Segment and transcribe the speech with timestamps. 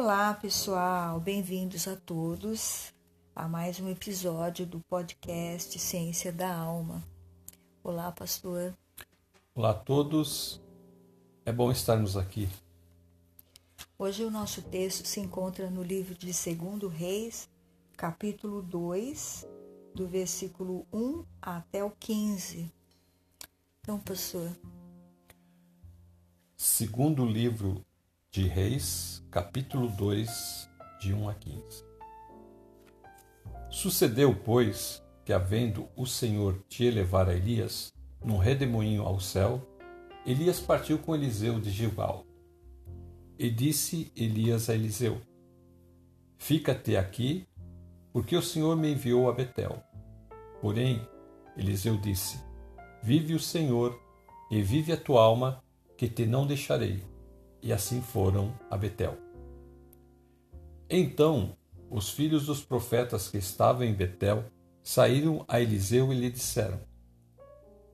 [0.00, 2.94] Olá, pessoal, bem-vindos a todos
[3.34, 7.02] a mais um episódio do podcast Ciência da Alma.
[7.82, 8.72] Olá, pastor.
[9.56, 10.62] Olá a todos,
[11.44, 12.48] é bom estarmos aqui.
[13.98, 17.50] Hoje o nosso texto se encontra no livro de 2 Reis,
[17.96, 19.48] capítulo 2,
[19.96, 22.72] do versículo 1 até o 15.
[23.80, 24.48] Então, pastor.
[26.56, 27.84] Segundo livro
[28.30, 30.68] de Reis, capítulo 2,
[31.00, 31.84] de 1 a 15.
[33.70, 37.90] Sucedeu, pois, que havendo o Senhor de elevar a Elias
[38.22, 39.66] num redemoinho ao céu,
[40.26, 42.26] Elias partiu com Eliseu de Gilgal.
[43.38, 45.22] E disse Elias a Eliseu:
[46.36, 47.48] Fica-te aqui,
[48.12, 49.82] porque o Senhor me enviou a Betel.
[50.60, 51.00] Porém,
[51.56, 52.38] Eliseu disse:
[53.02, 53.98] Vive o Senhor,
[54.50, 55.64] e vive a tua alma,
[55.96, 57.02] que te não deixarei.
[57.62, 59.16] E assim foram a Betel.
[60.88, 61.56] Então
[61.90, 64.44] os filhos dos profetas que estavam em Betel
[64.82, 66.80] saíram a Eliseu e lhe disseram: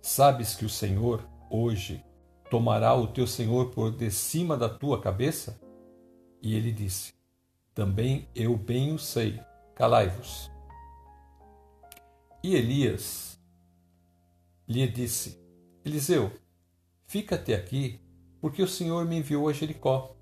[0.02, 2.04] Sabes que o Senhor, hoje,
[2.50, 5.58] tomará o teu senhor por de cima da tua cabeça?
[6.42, 7.14] E ele disse:
[7.74, 9.40] Também eu bem o sei,
[9.74, 10.50] calai-vos.
[12.42, 13.40] E Elias
[14.68, 15.40] lhe disse:
[15.84, 16.30] Eliseu,
[17.06, 18.00] fica-te aqui,
[18.44, 20.14] porque o Senhor me enviou a Jericó.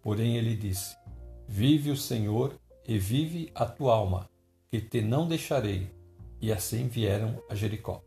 [0.00, 0.96] Porém ele disse:
[1.46, 4.26] Vive o Senhor e vive a tua alma,
[4.70, 5.94] que te não deixarei.
[6.40, 8.02] E assim vieram a Jericó.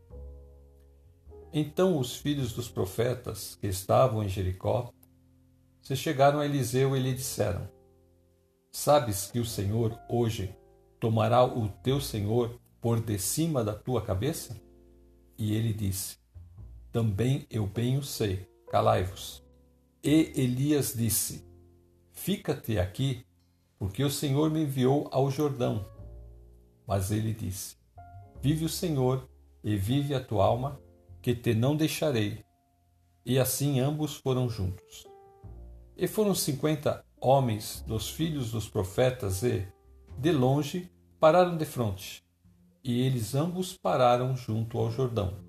[1.52, 4.92] Então os filhos dos profetas que estavam em Jericó
[5.80, 7.68] se chegaram a Eliseu e lhe disseram:
[8.72, 10.52] Sabes que o Senhor hoje
[10.98, 14.60] tomará o teu senhor por de cima da tua cabeça?
[15.38, 16.18] E ele disse:
[16.90, 19.44] Também eu bem o sei, calai-vos.
[20.02, 21.44] E Elias disse:
[22.12, 23.24] Fica-te aqui,
[23.78, 25.84] porque o Senhor me enviou ao Jordão.
[26.86, 27.76] Mas ele disse:
[28.40, 29.28] Vive o Senhor
[29.62, 30.80] e vive a tua alma,
[31.20, 32.44] que te não deixarei.
[33.24, 35.06] E assim ambos foram juntos.
[35.96, 39.66] E foram cinquenta homens dos filhos dos profetas e,
[40.18, 42.22] de longe, pararam de fronte.
[42.84, 45.45] E eles ambos pararam junto ao Jordão.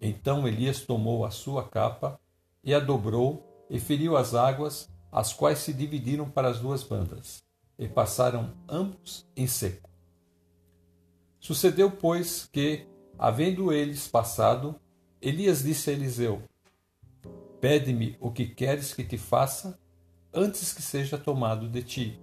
[0.00, 2.18] Então Elias tomou a sua capa
[2.64, 7.42] e a dobrou e feriu as águas, as quais se dividiram para as duas bandas,
[7.78, 9.90] e passaram ambos em seco.
[11.38, 12.86] Sucedeu, pois, que,
[13.18, 14.78] havendo eles passado,
[15.20, 16.42] Elias disse a Eliseu:
[17.60, 19.78] Pede-me o que queres que te faça,
[20.32, 22.20] antes que seja tomado de ti.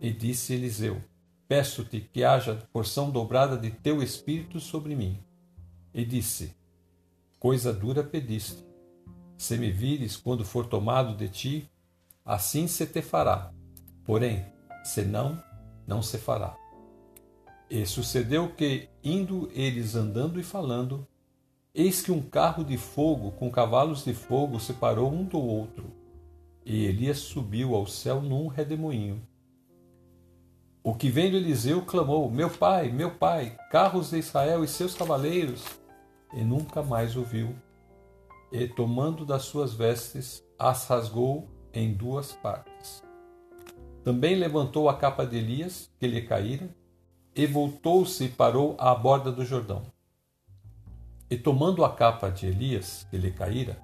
[0.00, 1.00] E disse Eliseu:
[1.46, 5.22] Peço-te que haja porção dobrada de teu espírito sobre mim.
[5.94, 6.54] E disse:
[7.42, 8.64] Coisa dura pediste.
[9.36, 11.68] Se me vires quando for tomado de ti,
[12.24, 13.52] assim se te fará.
[14.04, 14.46] Porém,
[14.84, 15.42] se não,
[15.84, 16.56] não se fará.
[17.68, 21.04] E sucedeu que, indo eles andando e falando,
[21.74, 25.90] eis que um carro de fogo com cavalos de fogo se parou um do outro,
[26.64, 29.20] e Elias subiu ao céu num redemoinho.
[30.80, 35.81] O que vendo Eliseu clamou: Meu pai, meu pai, carros de Israel e seus cavaleiros,
[36.32, 37.54] e nunca mais o viu.
[38.50, 43.02] E tomando das suas vestes, as rasgou em duas partes.
[44.04, 46.68] Também levantou a capa de Elias, que lhe caíra,
[47.34, 49.82] e voltou-se e parou à borda do Jordão.
[51.30, 53.80] E tomando a capa de Elias, que lhe caíra,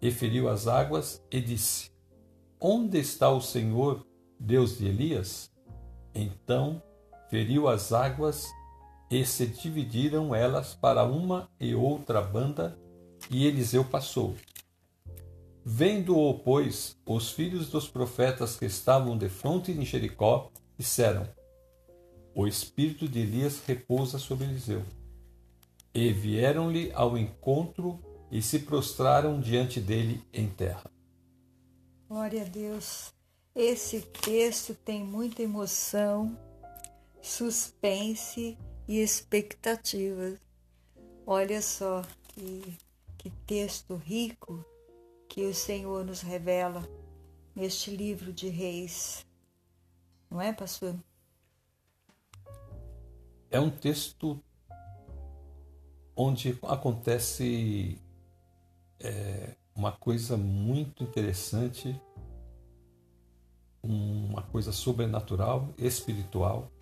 [0.00, 1.90] e feriu as águas, e disse:
[2.60, 4.06] Onde está o Senhor,
[4.38, 5.50] Deus de Elias?
[6.14, 6.82] Então
[7.28, 8.48] feriu as águas,
[9.10, 12.78] e se dividiram elas para uma e outra banda,
[13.28, 14.36] e Eliseu passou.
[15.64, 21.28] Vendo-o, pois, os filhos dos profetas que estavam de fronte em Jericó, disseram:
[22.34, 24.82] o espírito de Elias repousa sobre Eliseu.
[25.92, 27.98] E vieram-lhe ao encontro
[28.30, 30.88] e se prostraram diante dele em terra.
[32.08, 33.12] Glória a Deus.
[33.54, 36.38] Esse texto tem muita emoção,
[37.20, 38.56] suspense
[38.90, 40.36] e expectativa.
[41.24, 42.76] Olha só que,
[43.16, 44.64] que texto rico
[45.28, 46.82] que o Senhor nos revela
[47.54, 49.24] neste livro de Reis.
[50.28, 50.96] Não é, pastor?
[53.48, 54.42] É um texto
[56.16, 57.96] onde acontece
[58.98, 61.94] é, uma coisa muito interessante,
[63.80, 66.72] uma coisa sobrenatural, espiritual.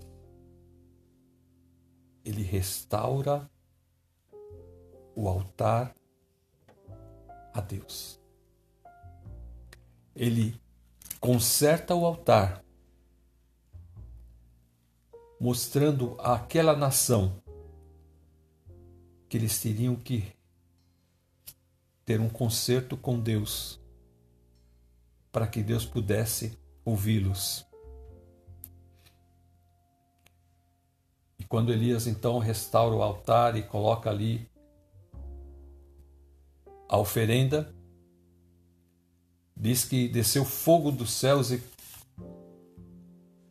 [2.24, 3.50] ele restaura
[5.18, 5.96] o altar
[7.52, 8.22] a Deus.
[10.16, 10.62] Ele
[11.20, 12.64] conserta o altar,
[15.42, 17.42] mostrando àquela nação
[19.28, 20.32] que eles teriam que
[22.06, 23.82] ter um concerto com Deus,
[25.32, 26.56] para que Deus pudesse
[26.86, 27.66] ouvi-los.
[31.40, 34.48] E quando Elias então restaura o altar e coloca ali
[36.88, 37.74] a oferenda,
[39.56, 41.64] diz que desceu fogo dos céus e,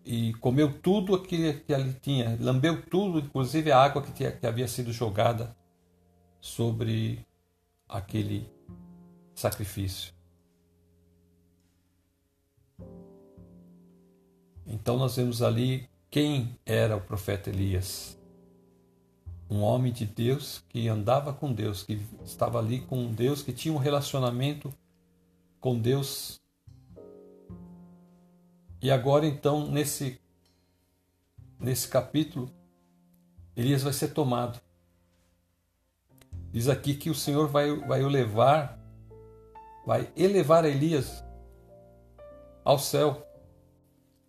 [0.05, 4.47] e comeu tudo aquilo que ali tinha, lambeu tudo, inclusive a água que, tinha, que
[4.47, 5.57] havia sido jogada
[6.41, 7.27] sobre
[7.89, 8.49] aquele
[9.35, 10.15] sacrifício.
[14.67, 18.19] Então nós vemos ali quem era o profeta Elias
[19.49, 23.73] um homem de Deus que andava com Deus, que estava ali com Deus, que tinha
[23.73, 24.73] um relacionamento
[25.61, 26.41] com Deus.
[28.83, 30.21] E agora então nesse
[31.59, 32.51] nesse capítulo
[33.57, 34.61] Elias vai ser tomado.
[36.53, 38.79] Diz aqui que o Senhor vai, vai o levar,
[39.87, 41.25] vai elevar Elias
[42.65, 43.27] ao céu.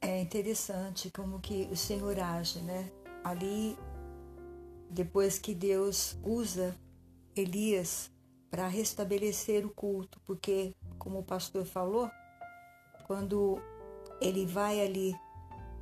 [0.02, 2.90] É interessante como que o Senhor age, né?
[3.24, 3.78] Ali
[4.90, 6.76] depois que Deus usa
[7.36, 8.12] Elias
[8.50, 12.10] para restabelecer o culto, porque, como o pastor falou,
[13.06, 13.62] quando
[14.22, 15.16] ele vai ali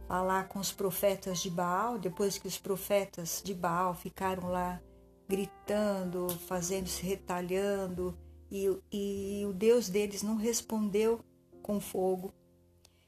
[0.07, 4.81] falar com os profetas de Baal, depois que os profetas de Baal ficaram lá
[5.27, 8.17] gritando, fazendo-se retalhando,
[8.51, 11.19] e, e o Deus deles não respondeu
[11.63, 12.31] com fogo.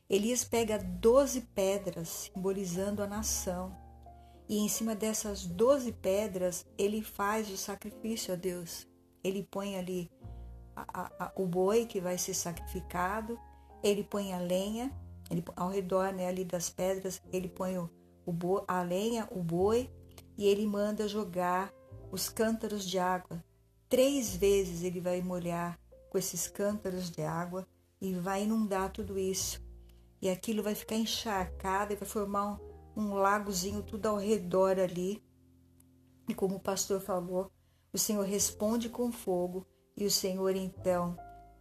[0.09, 3.75] Elias pega doze pedras, simbolizando a nação,
[4.49, 8.87] e em cima dessas doze pedras ele faz o sacrifício a Deus.
[9.23, 10.09] Ele põe ali
[10.75, 13.37] a, a, o boi que vai ser sacrificado,
[13.83, 14.91] ele põe a lenha,
[15.29, 17.89] ele, ao redor né, ali das pedras, ele põe o,
[18.25, 19.89] o boi, a lenha, o boi,
[20.37, 21.73] e ele manda jogar
[22.11, 23.43] os cântaros de água.
[23.89, 27.67] Três vezes ele vai molhar com esses cântaros de água
[27.99, 29.61] e vai inundar tudo isso.
[30.21, 32.59] E aquilo vai ficar encharcado e vai formar um,
[32.97, 35.23] um lagozinho tudo ao redor ali.
[36.27, 37.51] E como o pastor falou,
[37.93, 41.15] o Senhor responde com fogo e o Senhor então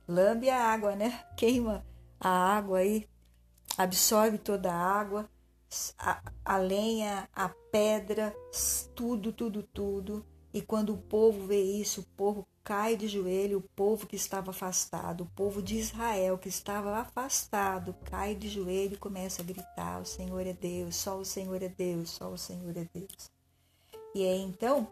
[0.09, 1.25] lambe a água, né?
[1.37, 1.87] Queima
[2.19, 3.07] a água aí,
[3.77, 5.29] absorve toda a água,
[5.99, 8.35] a, a lenha, a pedra,
[8.95, 10.25] tudo, tudo, tudo.
[10.55, 14.51] E quando o povo vê isso, o povo cai de joelho, o povo que estava
[14.51, 20.03] afastado, o povo de Israel que estava afastado, cai de joelho e começa a gritar:
[20.03, 23.31] O Senhor é Deus, só o Senhor é Deus, só o Senhor é Deus.
[24.13, 24.91] E aí então,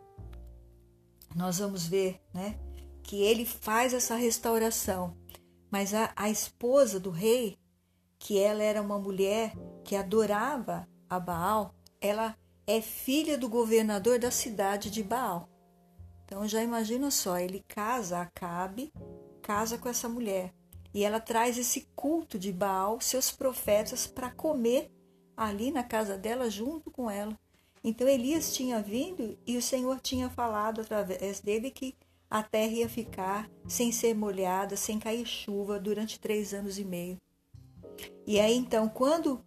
[1.35, 2.57] nós vamos ver né,
[3.03, 5.17] que ele faz essa restauração,
[5.69, 7.59] mas a, a esposa do rei,
[8.21, 9.53] que ela era uma mulher
[9.83, 12.37] que adorava a Baal, ela
[12.69, 15.49] é filha do governador da cidade de Baal.
[16.35, 18.93] Então já imagina só, ele casa, Acabe,
[19.41, 20.53] casa com essa mulher.
[20.93, 24.91] E ela traz esse culto de Baal, seus profetas, para comer
[25.37, 27.39] ali na casa dela junto com ela.
[27.85, 31.95] Então Elias tinha vindo e o Senhor tinha falado através dele que
[32.29, 37.17] a terra ia ficar sem ser molhada, sem cair chuva durante três anos e meio.
[38.27, 39.41] E aí então, quando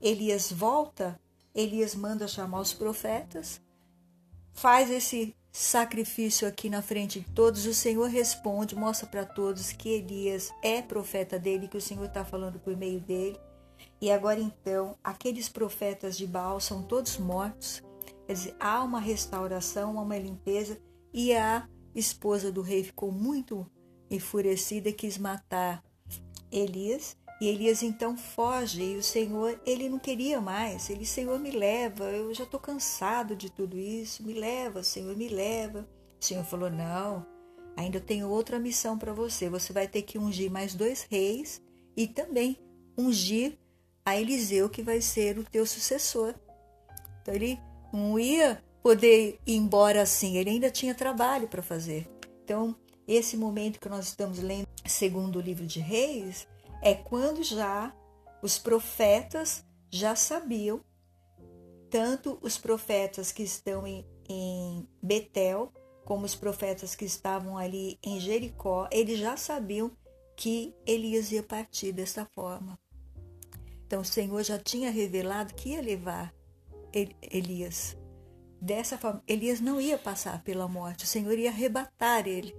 [0.00, 1.20] Elias volta,
[1.54, 3.62] Elias manda chamar os profetas,
[4.52, 7.66] faz esse sacrifício aqui na frente de todos.
[7.66, 12.24] O Senhor responde, mostra para todos que Elias é profeta dele, que o Senhor está
[12.24, 13.38] falando por meio dele.
[14.00, 17.82] E agora então, aqueles profetas de Baal são todos mortos.
[18.26, 20.80] Quer dizer, há uma restauração, há uma limpeza,
[21.12, 23.70] e a esposa do rei ficou muito
[24.10, 25.84] enfurecida e quis matar
[26.50, 27.16] Elias.
[27.42, 30.88] E Elias então foge e o Senhor, ele não queria mais.
[30.88, 34.22] Ele, Senhor, me leva, eu já estou cansado de tudo isso.
[34.22, 35.84] Me leva, Senhor, me leva.
[36.20, 37.26] O Senhor falou: Não,
[37.76, 39.50] ainda tenho outra missão para você.
[39.50, 41.60] Você vai ter que ungir mais dois reis
[41.96, 42.56] e também
[42.96, 43.58] ungir
[44.06, 46.36] a Eliseu, que vai ser o teu sucessor.
[47.22, 47.58] Então ele
[47.92, 52.08] não ia poder ir embora assim, ele ainda tinha trabalho para fazer.
[52.44, 56.46] Então, esse momento que nós estamos lendo, segundo o livro de Reis,
[56.82, 57.94] é quando já
[58.42, 60.80] os profetas já sabiam,
[61.88, 65.72] tanto os profetas que estão em, em Betel,
[66.04, 69.92] como os profetas que estavam ali em Jericó, eles já sabiam
[70.36, 72.76] que Elias ia partir dessa forma.
[73.86, 76.34] Então o Senhor já tinha revelado que ia levar
[76.92, 77.96] Elias.
[78.60, 82.54] Dessa forma, Elias não ia passar pela morte, o Senhor ia arrebatar ele.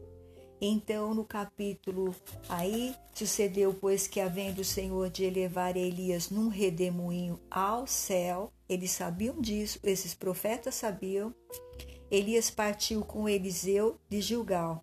[0.65, 2.15] Então, no capítulo
[2.47, 8.91] aí, sucedeu, pois que havendo o Senhor de elevar Elias num redemoinho ao céu, eles
[8.91, 11.35] sabiam disso, esses profetas sabiam.
[12.09, 14.81] Elias partiu com Eliseu de Gilgal.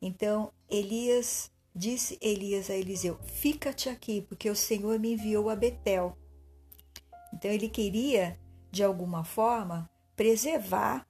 [0.00, 6.16] Então, Elias Disse Elias a Eliseu: Fica-te aqui, porque o Senhor me enviou a Betel.
[7.32, 8.38] Então ele queria,
[8.70, 11.06] de alguma forma, preservar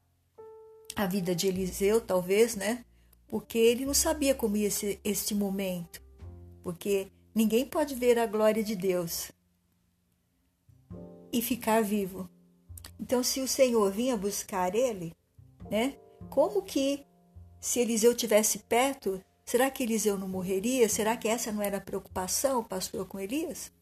[0.94, 2.84] a vida de Eliseu, talvez, né?
[3.32, 6.02] Porque ele não sabia como ia ser este momento.
[6.62, 9.32] Porque ninguém pode ver a glória de Deus
[11.32, 12.28] e ficar vivo.
[13.00, 15.14] Então, se o Senhor vinha buscar ele,
[15.70, 15.96] né?
[16.28, 17.06] Como que
[17.58, 20.88] se Eliseu tivesse perto, Será que Eliseu não morreria?
[20.88, 23.72] Será que essa não era a preocupação, pastor, com Elias?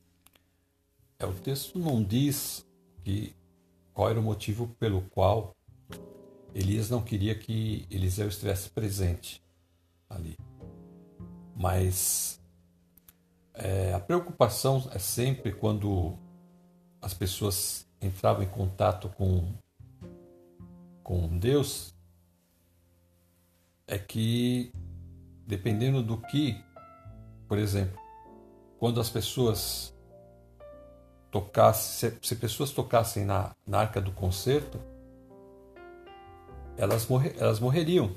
[1.18, 2.66] É, o texto não diz
[3.04, 3.34] que
[3.92, 5.54] qual era o motivo pelo qual
[6.54, 9.42] Elias não queria que Eliseu estivesse presente
[10.08, 10.36] ali.
[11.54, 12.40] Mas
[13.54, 16.18] é, a preocupação é sempre quando
[17.00, 19.52] as pessoas entravam em contato com,
[21.02, 21.94] com Deus,
[23.86, 24.72] é que
[25.46, 26.62] dependendo do que,
[27.48, 27.98] por exemplo,
[28.78, 29.94] quando as pessoas
[31.30, 34.80] tocassem, se, se pessoas tocassem na, na arca do concerto,
[36.80, 38.10] elas, morrer, elas morreriam.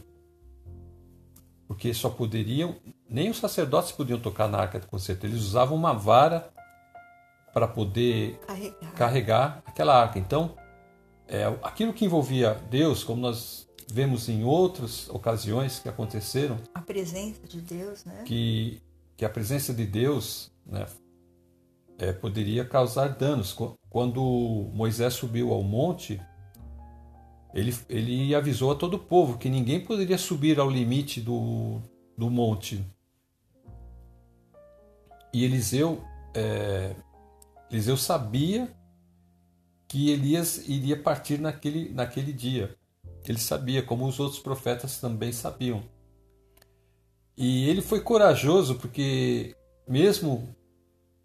[1.68, 2.78] Porque só poderiam,
[3.10, 6.50] nem os sacerdotes podiam tocar na arca do concerto, eles usavam uma vara
[7.54, 8.94] para poder carregar.
[8.94, 9.64] carregar.
[9.66, 10.18] aquela arca.
[10.18, 10.56] Então,
[11.28, 16.58] é, aquilo que envolvia Deus, como nós vemos em outras ocasiões que aconteceram.
[16.74, 18.24] A presença de Deus, né?
[18.26, 18.82] Que,
[19.18, 20.86] que a presença de Deus né,
[22.00, 23.56] é, poderia causar danos.
[23.90, 26.20] Quando Moisés subiu ao monte,
[27.54, 31.80] ele, ele avisou a todo o povo que ninguém poderia subir ao limite do,
[32.18, 32.84] do monte.
[35.32, 36.96] E Eliseu, é,
[37.70, 38.72] Eliseu sabia
[39.88, 42.76] que Elias iria partir naquele, naquele dia.
[43.28, 45.84] Ele sabia, como os outros profetas também sabiam.
[47.38, 49.56] E ele foi corajoso porque,
[49.88, 50.56] mesmo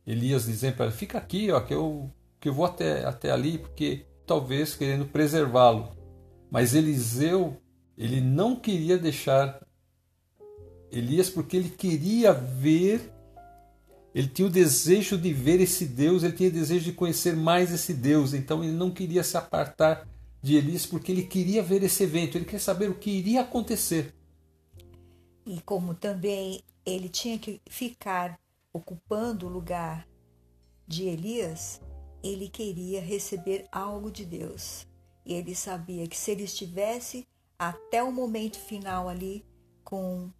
[0.06, 3.58] Elias dizendo para ele: fica aqui, ó, que eu, que eu vou até, até ali,
[3.58, 5.97] porque talvez querendo preservá-lo.
[6.50, 7.60] Mas Eliseu,
[7.96, 9.66] ele não queria deixar
[10.90, 13.12] Elias porque ele queria ver,
[14.14, 17.72] ele tinha o desejo de ver esse Deus, ele tinha o desejo de conhecer mais
[17.72, 20.08] esse Deus, então ele não queria se apartar
[20.42, 24.14] de Elias porque ele queria ver esse evento, ele queria saber o que iria acontecer.
[25.44, 28.38] E como também ele tinha que ficar
[28.72, 30.08] ocupando o lugar
[30.86, 31.80] de Elias,
[32.22, 34.87] ele queria receber algo de Deus.
[35.32, 37.26] Ele sabia que se ele estivesse
[37.58, 39.44] até o momento final ali
[39.84, 40.30] com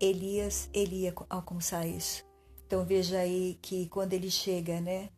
[0.00, 2.24] Elias, ele ia alcançar isso.
[2.66, 5.08] Então veja aí que quando ele chega, né,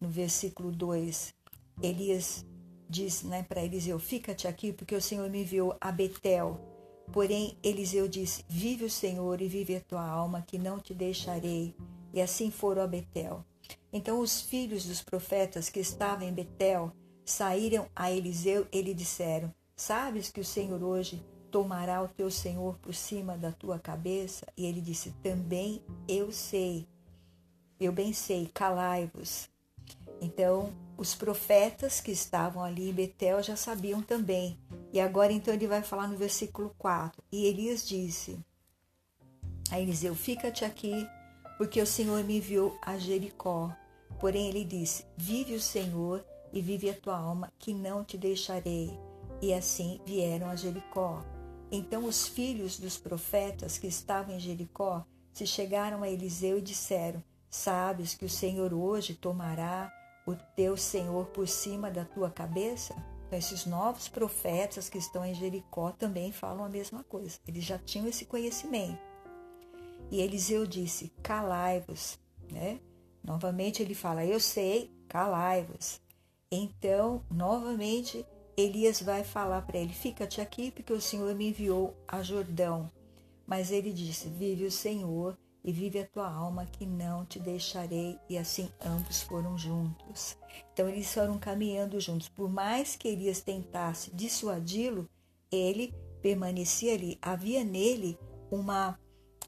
[0.00, 1.34] no versículo 2,
[1.82, 2.46] Elias
[2.88, 6.70] diz né, para Eliseu: Fica-te aqui, porque o Senhor me enviou a Betel
[7.12, 11.74] Porém, Eliseu disse: Vive o Senhor e vive a tua alma, que não te deixarei.
[12.12, 13.44] E assim foram a Betel.
[13.92, 16.92] Então os filhos dos profetas que estavam em Betel
[17.30, 22.78] saíram a Eliseu e lhe disseram: Sabes que o Senhor hoje tomará o teu senhor
[22.78, 24.46] por cima da tua cabeça?
[24.56, 26.86] E ele disse: Também eu sei.
[27.78, 29.48] Eu bem sei, calai-vos.
[30.20, 34.58] Então, os profetas que estavam ali em Betel já sabiam também.
[34.92, 37.22] E agora então ele vai falar no versículo 4.
[37.32, 38.38] E Elias disse
[39.70, 41.08] a Eliseu: Fica-te aqui,
[41.56, 43.74] porque o Senhor me enviou a Jericó.
[44.18, 48.98] Porém ele disse: Vive o Senhor e vive a tua alma, que não te deixarei.
[49.42, 51.24] E assim vieram a Jericó.
[51.70, 57.22] Então os filhos dos profetas que estavam em Jericó se chegaram a Eliseu e disseram:
[57.48, 59.92] Sabes que o Senhor hoje tomará
[60.26, 62.94] o teu Senhor por cima da tua cabeça?
[63.26, 67.38] Então, esses novos profetas que estão em Jericó também falam a mesma coisa.
[67.46, 68.98] Eles já tinham esse conhecimento.
[70.10, 72.18] E Eliseu disse: Calai-vos.
[72.50, 72.80] Né?
[73.22, 76.00] Novamente ele fala: Eu sei, calai-vos.
[76.52, 78.26] Então, novamente,
[78.56, 82.90] Elias vai falar para ele: Fica-te aqui, porque o Senhor me enviou a Jordão.
[83.46, 88.18] Mas ele disse: Vive o Senhor e vive a tua alma, que não te deixarei.
[88.28, 90.36] E assim ambos foram juntos.
[90.72, 92.28] Então eles foram caminhando juntos.
[92.28, 95.08] Por mais que Elias tentasse dissuadi-lo,
[95.52, 97.16] ele permanecia ali.
[97.22, 98.18] Havia nele
[98.50, 98.98] uma,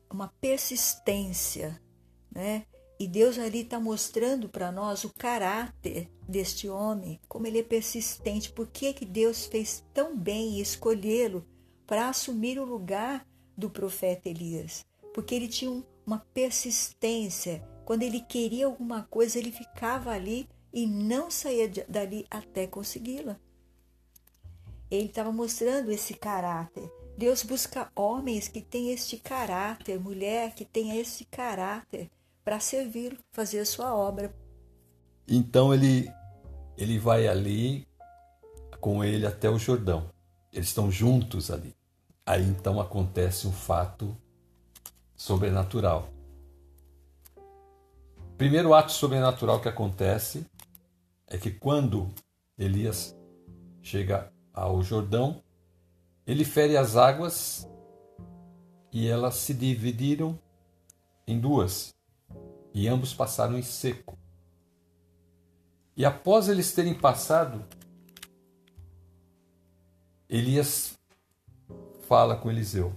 [0.08, 1.80] uma persistência,
[2.30, 2.64] né?
[3.02, 8.52] E Deus ali está mostrando para nós o caráter deste homem, como ele é persistente,
[8.52, 11.44] por que, Deus fez tão bem escolhê-lo
[11.84, 13.26] para assumir o lugar
[13.58, 14.86] do profeta Elias.
[15.12, 17.68] Porque ele tinha um, uma persistência.
[17.84, 23.36] Quando ele queria alguma coisa, ele ficava ali e não saía dali até consegui-la.
[24.88, 26.88] Ele estava mostrando esse caráter.
[27.18, 32.08] Deus busca homens que têm este caráter, mulher que tenha esse caráter
[32.44, 34.34] para servi-lo, fazer a sua obra.
[35.26, 36.10] Então ele
[36.76, 37.86] ele vai ali
[38.80, 40.10] com ele até o Jordão.
[40.52, 41.74] Eles estão juntos ali.
[42.26, 44.16] Aí então acontece um fato
[45.14, 46.08] sobrenatural.
[48.36, 50.44] Primeiro ato sobrenatural que acontece
[51.28, 52.08] é que quando
[52.58, 53.16] Elias
[53.80, 55.42] chega ao Jordão,
[56.26, 57.68] ele fere as águas
[58.92, 60.38] e elas se dividiram
[61.26, 61.94] em duas,
[62.74, 64.18] e ambos passaram em seco.
[65.96, 67.64] E após eles terem passado,
[70.28, 70.98] Elias
[72.08, 72.94] fala com Eliseu: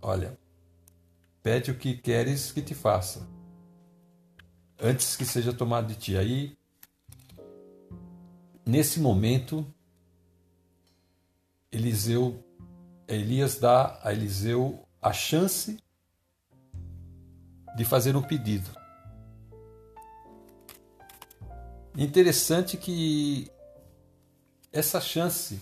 [0.00, 0.36] Olha,
[1.42, 3.26] Pede o que queres que te faça,
[4.80, 6.16] antes que seja tomado de ti.
[6.16, 6.56] Aí,
[8.64, 9.66] nesse momento,
[11.72, 12.44] Eliseu,
[13.08, 15.82] Elias dá a Eliseu a chance
[17.76, 18.70] de fazer um pedido.
[21.96, 23.50] Interessante que
[24.72, 25.60] essa chance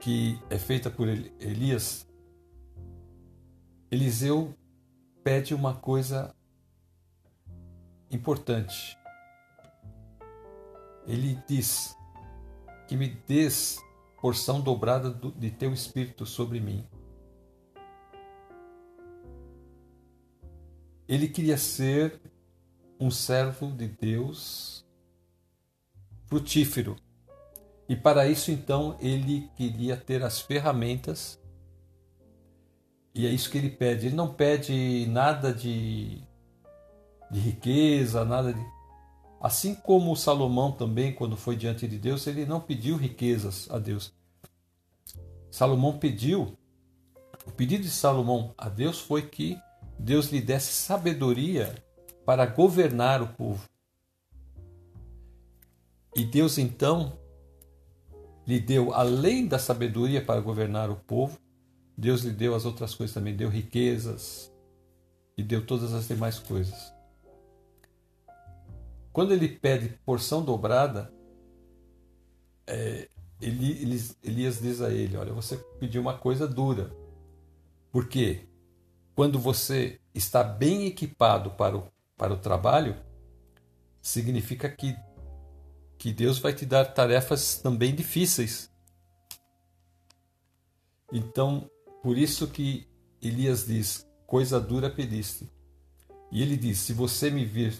[0.00, 2.06] que é feita por Elias
[3.90, 4.52] Eliseu
[5.22, 6.34] pede uma coisa
[8.10, 8.98] importante.
[11.06, 11.96] Ele diz:
[12.88, 13.80] Que me des
[14.20, 16.84] porção dobrada de teu espírito sobre mim.
[21.06, 22.20] Ele queria ser
[22.98, 24.84] um servo de Deus
[26.26, 26.96] frutífero.
[27.88, 31.38] E para isso, então, ele queria ter as ferramentas
[33.16, 34.08] e é isso que ele pede.
[34.08, 36.20] Ele não pede nada de,
[37.30, 38.60] de riqueza, nada de.
[39.40, 44.12] Assim como Salomão também, quando foi diante de Deus, ele não pediu riquezas a Deus.
[45.50, 46.58] Salomão pediu,
[47.46, 49.58] o pedido de Salomão a Deus foi que
[49.98, 51.74] Deus lhe desse sabedoria
[52.26, 53.66] para governar o povo.
[56.14, 57.18] E Deus então
[58.46, 61.38] lhe deu, além da sabedoria para governar o povo,
[61.96, 64.52] Deus lhe deu as outras coisas também, deu riquezas
[65.36, 66.92] e deu todas as demais coisas.
[69.12, 71.12] Quando ele pede porção dobrada,
[72.66, 73.08] é,
[73.40, 76.90] Elias, diz a ele: Olha, você pediu uma coisa dura.
[77.90, 78.46] Porque
[79.14, 82.96] quando você está bem equipado para o, para o trabalho,
[84.00, 84.96] significa que,
[85.98, 88.70] que Deus vai te dar tarefas também difíceis.
[91.12, 91.70] Então,
[92.02, 92.88] por isso que
[93.20, 95.50] Elias diz: coisa dura pediste.
[96.30, 97.76] E ele diz: se você me vir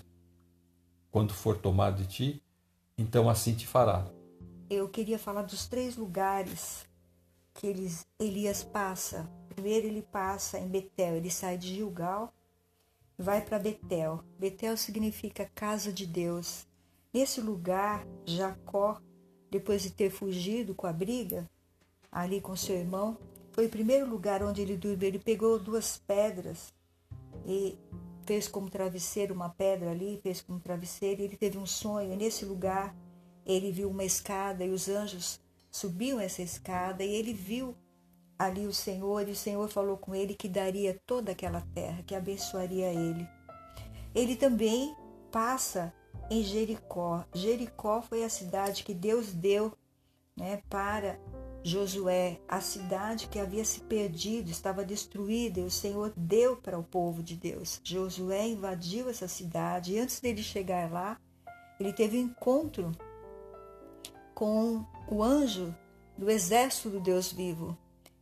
[1.11, 2.43] quando for tomado de ti,
[2.97, 4.07] então assim te fará.
[4.69, 6.87] Eu queria falar dos três lugares
[7.55, 9.29] que eles, Elias passa.
[9.49, 12.33] Primeiro ele passa em Betel, ele sai de Gilgal
[13.19, 14.23] vai para Betel.
[14.39, 16.67] Betel significa casa de Deus.
[17.13, 19.01] Nesse lugar, Jacó,
[19.51, 21.49] depois de ter fugido com a briga,
[22.13, 23.19] ali com seu irmão,
[23.53, 25.09] foi o primeiro lugar onde ele dormiu.
[25.09, 26.75] Ele pegou duas pedras
[27.47, 27.79] e
[28.27, 31.23] fez como travesseiro uma pedra ali, fez como travesseiro.
[31.23, 32.13] E ele teve um sonho.
[32.13, 32.95] E nesse lugar,
[33.47, 37.75] ele viu uma escada e os anjos subiam essa escada e ele viu
[38.39, 42.15] ali o Senhor e o Senhor falou com ele que daria toda aquela terra, que
[42.15, 43.29] abençoaria ele.
[44.15, 44.95] Ele também
[45.31, 45.93] passa
[46.31, 47.25] em Jericó.
[47.35, 49.73] Jericó foi a cidade que Deus deu
[50.37, 51.19] né, para
[51.63, 56.85] Josué, a cidade que havia se perdido, estava destruída, e o Senhor deu para o
[56.85, 57.81] povo de Deus.
[57.83, 61.19] Josué invadiu essa cidade e antes dele chegar lá,
[61.81, 62.93] ele teve um encontro
[64.35, 65.75] com o anjo
[66.17, 67.77] do exército do Deus vivo.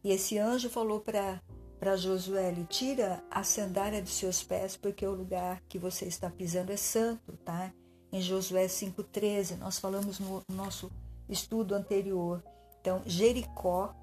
[0.05, 5.63] E esse anjo falou para Josué, tira a sandália dos seus pés, porque o lugar
[5.67, 7.73] que você está pisando é santo, tá?
[8.13, 10.93] Em Josué 5:13, nós falamos no nosso
[11.27, 12.45] estudo anterior.
[12.81, 13.95] Então, Jericó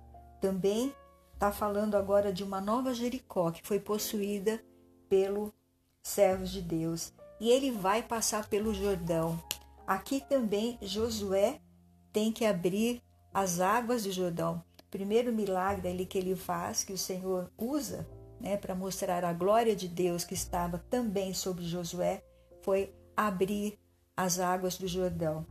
[0.42, 0.92] também
[1.36, 4.60] está falando agora de uma nova Jericó que foi possuída
[5.08, 5.54] pelo
[6.02, 7.14] servos de Deus.
[7.40, 9.40] E ele vai passar pelo Jordão.
[9.86, 11.62] Aqui também Josué
[12.12, 14.64] tem que abrir as águas do Jordão.
[14.92, 18.06] Primeiro milagre ali que ele faz, que o Senhor usa
[18.42, 22.22] né, para mostrar a glória de Deus que estava também sobre Josué,
[22.62, 23.80] foi abrir
[24.18, 25.46] as águas do Jordão.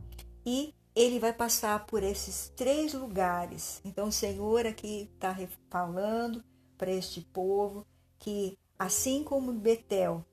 [0.45, 3.81] E ele vai passar por esses três lugares.
[3.83, 5.35] Então, o Senhor aqui está
[5.69, 6.43] falando
[6.77, 7.85] para este povo
[8.19, 10.23] que, assim como Betel,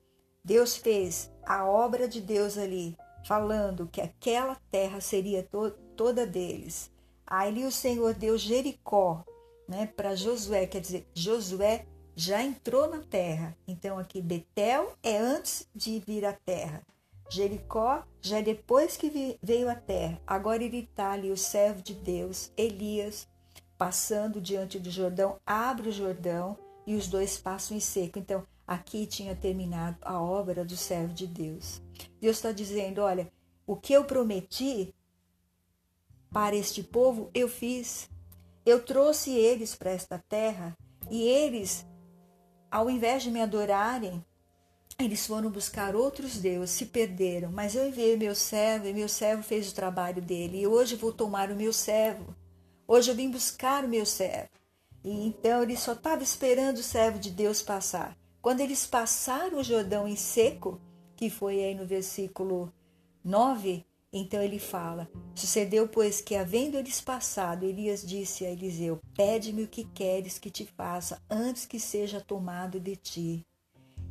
[0.44, 6.90] Deus fez a obra de Deus ali, falando que aquela terra seria to toda deles.
[7.30, 9.24] Aí o Senhor deu Jericó
[9.68, 11.84] né, para Josué, quer dizer, Josué
[12.16, 13.56] já entrou na terra.
[13.66, 16.82] Então aqui Betel é antes de vir à terra.
[17.30, 20.18] Jericó já é depois que veio à terra.
[20.26, 23.28] Agora ele está ali, o servo de Deus, Elias,
[23.76, 28.18] passando diante do Jordão, abre o Jordão e os dois passam em seco.
[28.18, 31.82] Então aqui tinha terminado a obra do servo de Deus.
[32.18, 33.30] Deus está dizendo: olha,
[33.66, 34.94] o que eu prometi
[36.32, 38.08] para este povo eu fiz.
[38.64, 40.76] Eu trouxe eles para esta terra
[41.10, 41.86] e eles,
[42.70, 44.24] ao invés de me adorarem,
[44.98, 47.52] eles foram buscar outros deuses, se perderam.
[47.52, 50.60] Mas eu enviei meu servo e meu servo fez o trabalho dele.
[50.60, 52.34] E hoje vou tomar o meu servo.
[52.86, 54.50] Hoje eu vim buscar o meu servo.
[55.04, 58.16] E então ele só estava esperando o servo de Deus passar.
[58.42, 60.80] Quando eles passaram o Jordão em seco,
[61.14, 62.72] que foi aí no versículo
[63.24, 69.64] 9, então ele fala: Sucedeu, pois, que, havendo eles passado, Elias disse a Eliseu: Pede-me
[69.64, 73.46] o que queres que te faça antes que seja tomado de ti.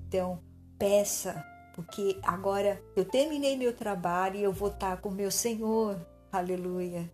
[0.07, 0.39] Então,
[0.77, 5.99] peça, porque agora eu terminei meu trabalho e eu vou estar com meu Senhor.
[6.31, 7.11] Aleluia.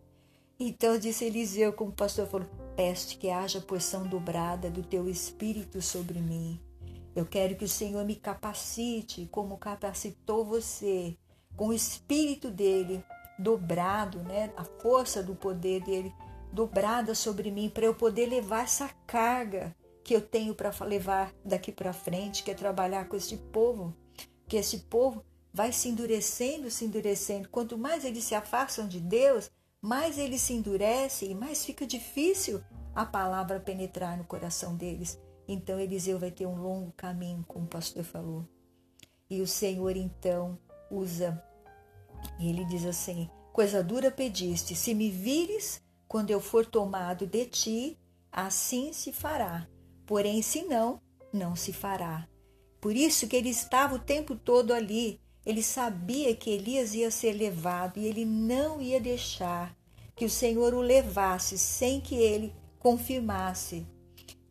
[0.59, 5.81] Então disse Eliseu, como o pastor falou: Peço que haja porção dobrada do teu espírito
[5.81, 6.59] sobre mim.
[7.15, 11.15] Eu quero que o Senhor me capacite, como capacitou você
[11.55, 13.03] com o espírito dele
[13.37, 16.13] dobrado, né, a força do poder dele
[16.51, 21.71] dobrada sobre mim para eu poder levar essa carga que eu tenho para levar daqui
[21.71, 23.95] para frente, que é trabalhar com este povo,
[24.47, 27.47] que esse povo vai se endurecendo, se endurecendo.
[27.49, 29.49] Quanto mais eles se afastam de Deus,
[29.81, 32.61] mais eles se endurecem e mais fica difícil
[32.93, 35.19] a palavra penetrar no coração deles.
[35.47, 38.47] Então Eliseu vai ter um longo caminho, como o pastor falou.
[39.29, 40.57] E o Senhor então
[40.93, 41.43] usa.
[42.39, 47.45] E ele diz assim: Coisa dura pediste, se me vires quando eu for tomado de
[47.45, 47.97] ti,
[48.31, 49.67] assim se fará.
[50.05, 51.01] Porém, se não,
[51.31, 52.27] não se fará.
[52.79, 55.19] Por isso que ele estava o tempo todo ali.
[55.45, 59.75] Ele sabia que Elias ia ser levado e ele não ia deixar
[60.15, 63.85] que o Senhor o levasse sem que ele confirmasse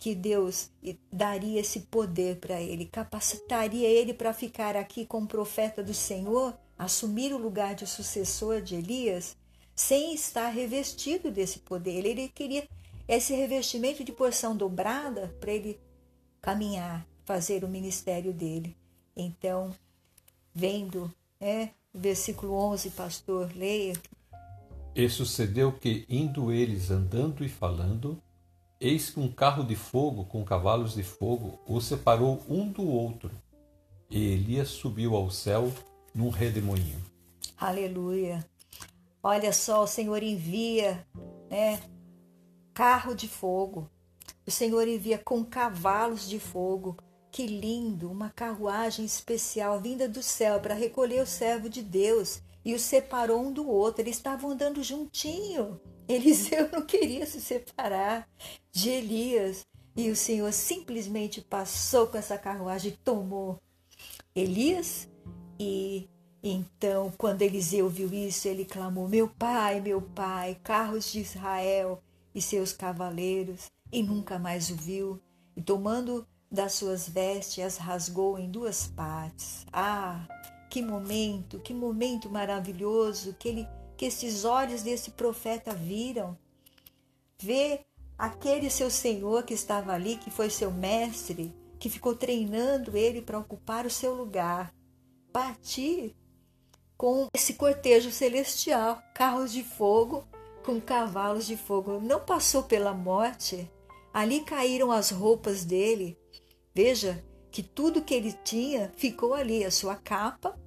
[0.03, 0.69] que Deus
[1.13, 7.33] daria esse poder para ele, capacitaria ele para ficar aqui como profeta do Senhor, assumir
[7.33, 9.37] o lugar de sucessor de Elias,
[9.77, 12.05] sem estar revestido desse poder.
[12.05, 12.69] Ele queria
[13.07, 15.79] esse revestimento de porção dobrada para ele
[16.41, 18.77] caminhar, fazer o ministério dele.
[19.15, 19.71] Então,
[20.53, 23.93] vendo, né, versículo 11, pastor, leia.
[24.97, 28.21] E sucedeu que, indo eles andando e falando,
[28.85, 33.31] Eis que um carro de fogo com cavalos de fogo o separou um do outro,
[34.11, 35.73] e Elias subiu ao céu
[36.13, 37.01] num redemoinho.
[37.57, 38.45] Aleluia.
[39.23, 41.07] Olha só, o Senhor envia,
[41.49, 41.81] né,
[42.75, 43.89] carro de fogo.
[44.45, 46.97] O Senhor envia com cavalos de fogo.
[47.31, 48.11] Que lindo!
[48.11, 53.43] Uma carruagem especial vinda do céu para recolher o servo de Deus e os separou
[53.43, 54.03] um do outro.
[54.03, 55.81] Eles estavam andando juntinho.
[56.09, 58.29] Eliseu não queria se separar
[58.71, 59.65] de Elias.
[59.95, 63.61] E o Senhor simplesmente passou com essa carruagem e tomou
[64.35, 65.09] Elias.
[65.59, 66.09] E
[66.43, 72.03] então, quando Eliseu viu isso, ele clamou: Meu pai, meu pai, carros de Israel
[72.35, 73.71] e seus cavaleiros.
[73.93, 75.21] E nunca mais o viu.
[75.55, 79.67] E tomando das suas vestes, as rasgou em duas partes.
[79.73, 80.27] Ah,
[80.71, 83.69] que momento, que momento maravilhoso que ele
[84.03, 86.37] que esses olhos desse profeta viram.
[87.41, 87.83] Ver
[88.19, 93.39] aquele seu senhor que estava ali, que foi seu mestre, que ficou treinando ele para
[93.39, 94.75] ocupar o seu lugar,
[95.33, 96.17] partir
[96.97, 100.27] com esse cortejo celestial, carros de fogo
[100.65, 102.01] com cavalos de fogo.
[102.01, 103.71] Não passou pela morte.
[104.13, 106.19] Ali caíram as roupas dele.
[106.75, 110.59] Veja que tudo que ele tinha ficou ali, a sua capa,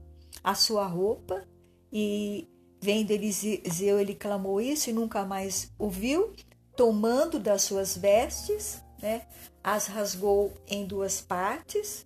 [0.41, 1.45] a sua roupa,
[1.91, 2.47] e
[2.85, 6.35] vendo Eliseu, ele clamou isso e nunca mais ouviu,
[6.77, 9.25] tomando das suas vestes, né,
[9.63, 12.05] as rasgou em duas partes,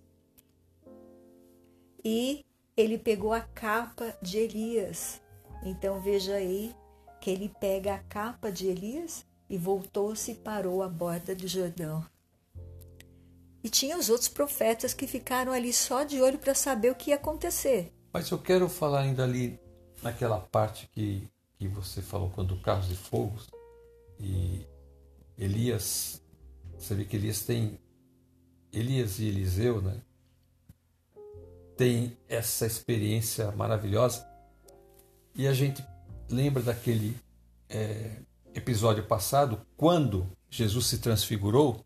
[2.02, 2.42] e
[2.74, 5.20] ele pegou a capa de Elias.
[5.62, 6.74] Então veja aí
[7.20, 12.02] que ele pega a capa de Elias e voltou-se e parou à borda do Jordão.
[13.62, 17.10] E tinha os outros profetas que ficaram ali só de olho para saber o que
[17.10, 17.92] ia acontecer.
[18.10, 19.60] Mas eu quero falar ainda ali
[20.02, 23.38] naquela parte que, que você falou quando carros de fogo
[24.18, 24.66] e
[25.38, 26.22] Elias,
[26.78, 27.78] você vê que Elias tem
[28.72, 30.00] Elias e Eliseu, né?
[31.76, 34.26] Tem essa experiência maravilhosa
[35.34, 35.84] e a gente
[36.28, 37.16] lembra daquele
[37.68, 38.16] é,
[38.54, 41.84] episódio passado quando Jesus se transfigurou.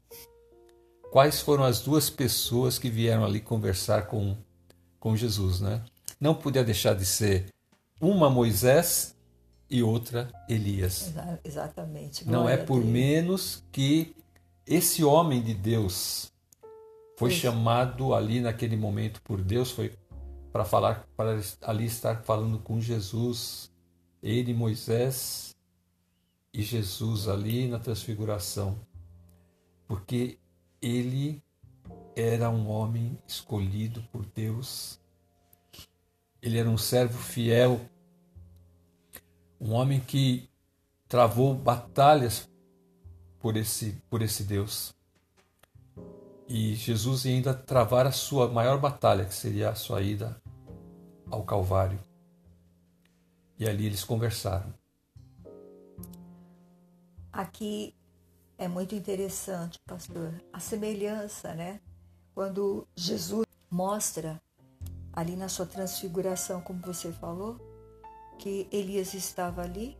[1.12, 4.36] Quais foram as duas pessoas que vieram ali conversar com,
[4.98, 5.84] com Jesus, né?
[6.20, 7.46] não podia deixar de ser
[8.00, 9.14] uma Moisés
[9.68, 11.12] e outra Elias.
[11.42, 12.24] Exatamente.
[12.24, 14.14] Glória não é por menos que
[14.66, 16.32] esse homem de Deus
[17.16, 17.40] foi Isso.
[17.40, 19.92] chamado ali naquele momento por Deus, foi
[20.52, 23.72] para falar, para ali estar falando com Jesus,
[24.22, 25.54] ele, Moisés
[26.52, 28.78] e Jesus ali na transfiguração,
[29.86, 30.38] porque
[30.80, 31.42] ele
[32.14, 35.00] era um homem escolhido por Deus
[36.44, 37.80] ele era um servo fiel,
[39.58, 40.46] um homem que
[41.08, 42.46] travou batalhas
[43.38, 44.94] por esse, por esse Deus.
[46.46, 50.38] E Jesus ia ainda travar a sua maior batalha, que seria a sua ida
[51.30, 51.98] ao Calvário.
[53.58, 54.74] E ali eles conversaram.
[57.32, 57.94] Aqui
[58.58, 61.80] é muito interessante, pastor, a semelhança, né?
[62.34, 64.38] Quando Jesus mostra
[65.14, 67.58] ali na sua transfiguração, como você falou,
[68.38, 69.96] que Elias estava ali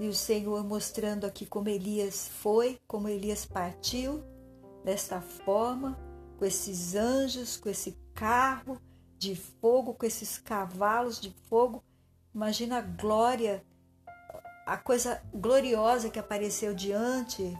[0.00, 4.24] e o Senhor mostrando aqui como Elias foi, como Elias partiu
[4.82, 5.98] desta forma,
[6.38, 8.80] com esses anjos, com esse carro
[9.18, 11.84] de fogo, com esses cavalos de fogo.
[12.34, 13.62] Imagina a glória,
[14.66, 17.54] a coisa gloriosa que apareceu diante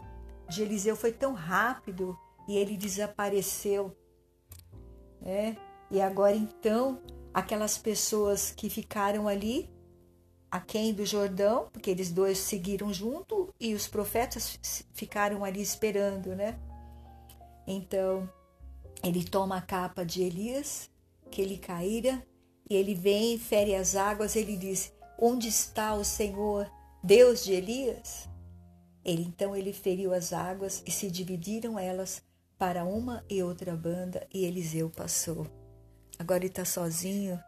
[0.49, 2.17] de Eliseu foi tão rápido
[2.47, 3.95] e ele desapareceu.
[5.21, 5.55] É,
[5.91, 7.01] e agora então,
[7.33, 9.69] aquelas pessoas que ficaram ali,
[10.49, 14.57] aquém do Jordão, porque eles dois seguiram junto e os profetas
[14.93, 16.57] ficaram ali esperando, né?
[17.67, 18.29] Então,
[19.03, 20.89] ele toma a capa de Elias,
[21.29, 22.25] que ele caíra,
[22.69, 26.71] e ele vem, fere as águas, ele diz: Onde está o Senhor,
[27.03, 28.29] Deus de Elias?
[29.03, 32.21] Ele então ele feriu as águas e se dividiram elas
[32.57, 35.60] para uma e outra banda, e Eliseu passou.
[36.21, 37.39] Agora ele está sozinho.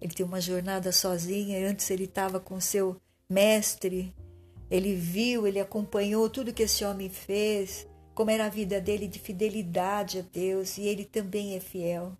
[0.00, 1.68] Ele tem uma jornada sozinha.
[1.70, 4.12] Antes ele estava com seu mestre.
[4.68, 9.20] Ele viu, ele acompanhou tudo que esse homem fez, como era a vida dele de
[9.20, 12.18] fidelidade a Deus, e ele também é fiel.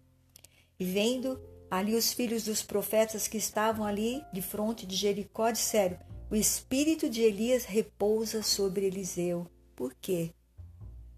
[0.79, 5.99] E vendo ali os filhos dos profetas que estavam ali de frente de Jericó, disseram:
[6.31, 9.49] O espírito de Elias repousa sobre Eliseu.
[9.75, 10.31] Por quê?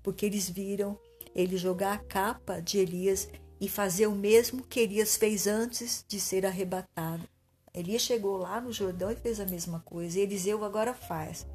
[0.03, 0.98] Porque eles viram
[1.35, 3.29] ele jogar a capa de Elias
[3.60, 7.28] e fazer o mesmo que Elias fez antes de ser arrebatado.
[7.72, 11.46] Elias chegou lá no Jordão e fez a mesma coisa, e Eliseu agora faz.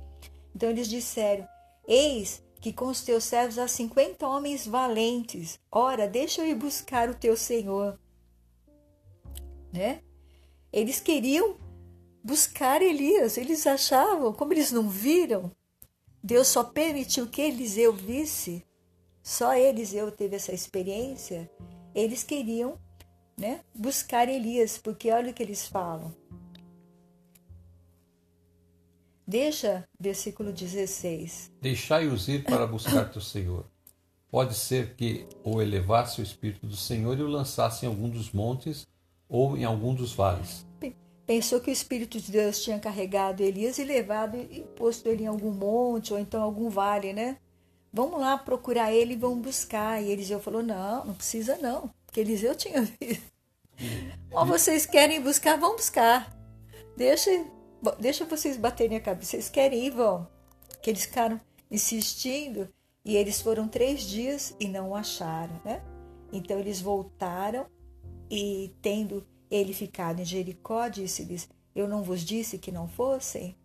[0.55, 1.47] Então eles disseram:
[1.88, 5.59] Eis que com os teus servos há cinquenta homens valentes.
[5.71, 7.97] Ora, deixa eu ir buscar o teu Senhor.
[9.71, 10.01] Né?
[10.71, 11.55] Eles queriam
[12.23, 15.51] buscar Elias, eles achavam, como eles não viram,
[16.21, 18.65] Deus só permitiu que Eliseu visse,
[19.23, 21.49] só Eliseu teve essa experiência.
[21.93, 22.78] Eles queriam
[23.38, 26.13] né, buscar Elias, porque olha o que eles falam.
[29.25, 31.52] Deixa, versículo 16.
[31.62, 33.65] Deixai-os ir para buscar teu Senhor.
[34.32, 38.32] Pode ser que o elevasse o Espírito do Senhor e o lançasse em algum dos
[38.32, 38.88] montes
[39.28, 40.65] ou em algum dos vales.
[41.25, 45.28] Pensou que o Espírito de Deus tinha carregado Elias e levado e posto ele em
[45.28, 47.38] algum monte ou então algum vale, né?
[47.91, 50.02] Vamos lá procurar ele e vamos buscar.
[50.02, 53.32] E Eliseu falou: Não, não precisa não, porque Eliseu tinha visto.
[54.32, 56.36] Ou vocês querem buscar, vão buscar.
[56.95, 57.30] Deixa
[57.99, 59.32] deixa vocês baterem a cabeça.
[59.32, 60.28] Vocês querem ir, vão.
[60.82, 61.39] Que eles ficaram
[61.71, 62.69] insistindo
[63.04, 65.82] e eles foram três dias e não o acharam, né?
[66.32, 67.65] Então eles voltaram
[68.30, 73.56] e tendo ele ficado em Jericó, disse-lhes: Eu não vos disse que não fossem?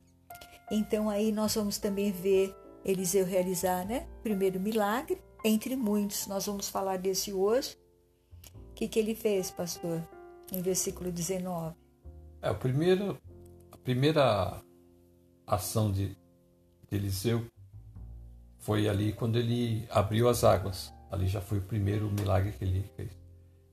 [0.71, 4.07] Então aí nós vamos também ver Eliseu realizar, né?
[4.23, 6.27] Primeiro milagre, entre muitos.
[6.27, 7.77] Nós vamos falar desse hoje.
[8.71, 10.03] O que, que ele fez, pastor?
[10.53, 11.75] Em versículo 19.
[12.43, 13.19] É, o primeiro
[13.85, 14.63] primeira
[15.47, 16.17] ação de,
[16.89, 17.47] de Eliseu
[18.59, 20.93] foi ali quando ele abriu as águas.
[21.11, 23.11] Ali já foi o primeiro milagre que ele fez.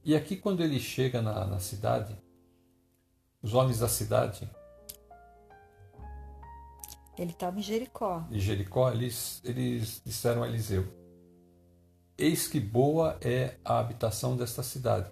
[0.03, 2.15] E aqui, quando ele chega na, na cidade,
[3.41, 4.47] os homens da cidade.
[7.21, 8.25] Ele estava em Jericó.
[8.31, 10.91] Em Jericó, eles, eles disseram a Eliseu:
[12.17, 15.11] Eis que boa é a habitação desta cidade,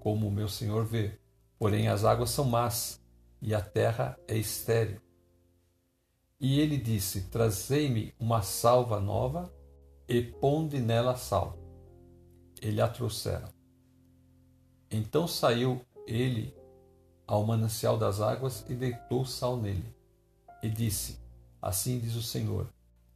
[0.00, 1.12] como o meu senhor vê.
[1.58, 3.02] Porém, as águas são más
[3.38, 4.98] e a terra é estéril.
[6.40, 9.52] E ele disse: Trazei-me uma salva nova
[10.08, 11.58] e ponde nela sal.
[12.62, 13.50] Ele a trouxeram.
[14.90, 16.56] Então saiu ele
[17.26, 19.94] ao manancial das águas e deitou sal nele.
[20.62, 21.21] E disse:
[21.62, 22.66] Assim diz o Senhor: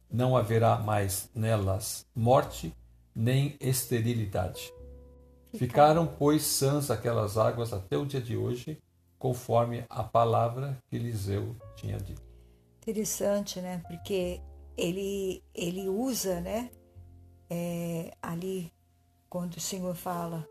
[0.09, 2.73] Não haverá mais nelas morte
[3.13, 4.71] nem esterilidade.
[5.53, 8.79] Ficaram, pois, sãs aquelas águas até o dia de hoje,
[9.17, 12.21] conforme a palavra que Eliseu tinha dito.
[12.81, 13.83] Interessante, né?
[13.87, 14.39] Porque
[14.77, 16.69] ele, ele usa, né?
[17.49, 18.71] É, ali,
[19.29, 20.47] quando o Senhor fala,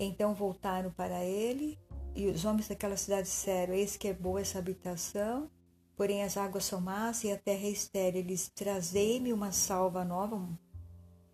[0.00, 1.78] então voltaram para ele,
[2.14, 5.48] e os homens daquela cidade disseram: Eis que é boa essa habitação,
[5.96, 8.20] porém as águas são más e a terra é estéril.
[8.20, 10.48] Eles trazei-me uma salva nova,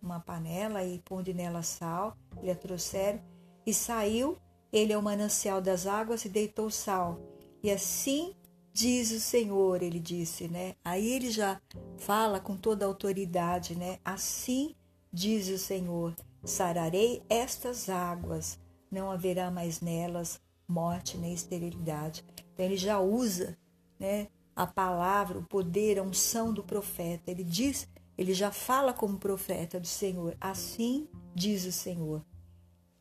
[0.01, 2.17] uma panela, e ponde nela sal.
[2.41, 3.21] Ele a trouxeram,
[3.65, 4.37] e saiu
[4.73, 7.21] ele é o manancial das águas e deitou sal.
[7.61, 8.33] E assim
[8.73, 10.73] diz o Senhor, ele disse, né?
[10.83, 11.61] Aí ele já
[11.99, 13.99] fala com toda a autoridade, né?
[14.03, 14.75] Assim
[15.11, 18.59] diz o Senhor: sararei estas águas,
[18.91, 22.25] não haverá mais nelas morte nem esterilidade.
[22.51, 23.55] Então ele já usa,
[23.99, 24.27] né?
[24.55, 27.31] A palavra, o poder, a unção do profeta.
[27.31, 27.87] Ele diz,
[28.17, 30.35] ele já fala como profeta do Senhor.
[30.39, 32.23] Assim diz o Senhor.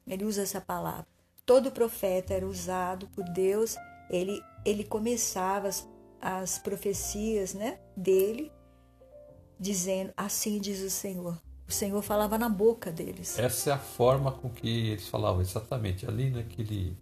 [0.06, 1.06] Ele usa essa palavra
[1.44, 3.76] todo profeta era usado por Deus,
[4.08, 5.88] ele, ele começava as,
[6.20, 8.50] as profecias né, dele,
[9.58, 11.40] dizendo: Assim diz o Senhor.
[11.68, 13.38] O Senhor falava na boca deles.
[13.38, 16.06] Essa é a forma com que eles falavam, exatamente.
[16.06, 16.96] Ali naquele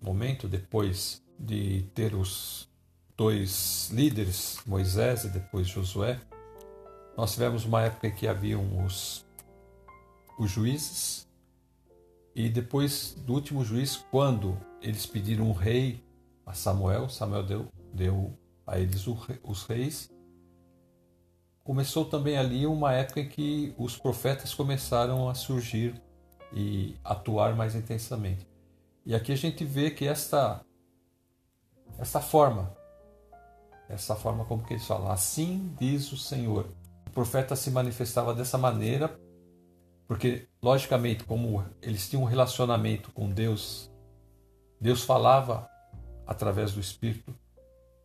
[0.00, 2.68] momento, depois de ter os
[3.16, 6.20] dois líderes, Moisés e depois Josué,
[7.16, 9.24] nós tivemos uma época em que haviam os,
[10.38, 11.28] os juízes,
[12.34, 16.02] e depois do último juiz, quando eles pediram um rei
[16.44, 20.10] a Samuel, Samuel deu, deu a eles os reis.
[21.62, 25.94] Começou também ali uma época em que os profetas começaram a surgir
[26.52, 28.46] e atuar mais intensamente.
[29.06, 30.60] E aqui a gente vê que esta
[31.98, 32.76] essa forma,
[33.94, 36.66] essa forma como que eles falam, assim diz o Senhor.
[37.06, 39.18] O profeta se manifestava dessa maneira
[40.06, 43.90] porque, logicamente, como eles tinham um relacionamento com Deus,
[44.80, 45.68] Deus falava
[46.26, 47.34] através do Espírito,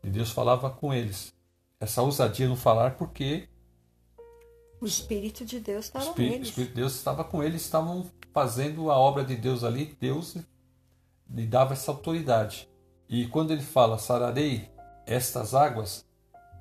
[0.03, 1.33] e Deus falava com eles.
[1.79, 3.49] Essa ousadia no falar, porque
[4.81, 6.39] o Espírito de Deus estava com eles.
[6.39, 10.37] O Espírito de Deus estava com eles, estavam fazendo a obra de Deus ali, Deus
[11.29, 12.67] lhe dava essa autoridade.
[13.09, 14.69] E quando ele fala, sararei
[15.09, 16.05] estas águas,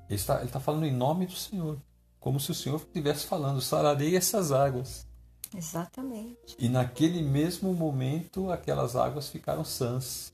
[0.09, 1.77] ele está, ele está falando em nome do Senhor,
[2.19, 5.07] como se o Senhor estivesse falando, sararei essas águas.
[5.55, 6.55] Exatamente.
[6.57, 10.33] E naquele mesmo momento aquelas águas ficaram sãs.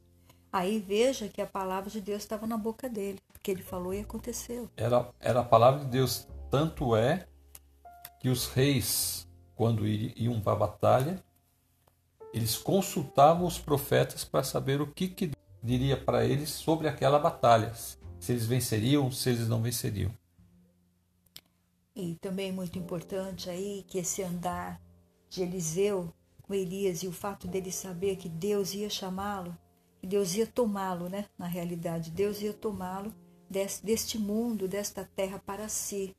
[0.52, 4.00] Aí veja que a palavra de Deus estava na boca dele, porque ele falou e
[4.00, 4.70] aconteceu.
[4.78, 7.28] Era, era a palavra de Deus, tanto é
[8.20, 11.24] que os reis, quando iam para a batalha,
[12.34, 17.74] eles consultavam os profetas para saber o que, que diria para eles sobre aquela batalha,
[18.26, 20.12] se eles venceriam, se eles não venceriam.
[21.96, 24.82] E também muito importante aí que esse andar
[25.30, 26.12] de Eliseu
[26.42, 29.56] com Elias e o fato dele saber que Deus ia chamá-lo,
[30.00, 31.26] que Deus ia tomá-lo, né?
[31.38, 33.14] Na realidade, Deus ia tomá-lo
[33.84, 36.16] deste mundo, desta terra para si.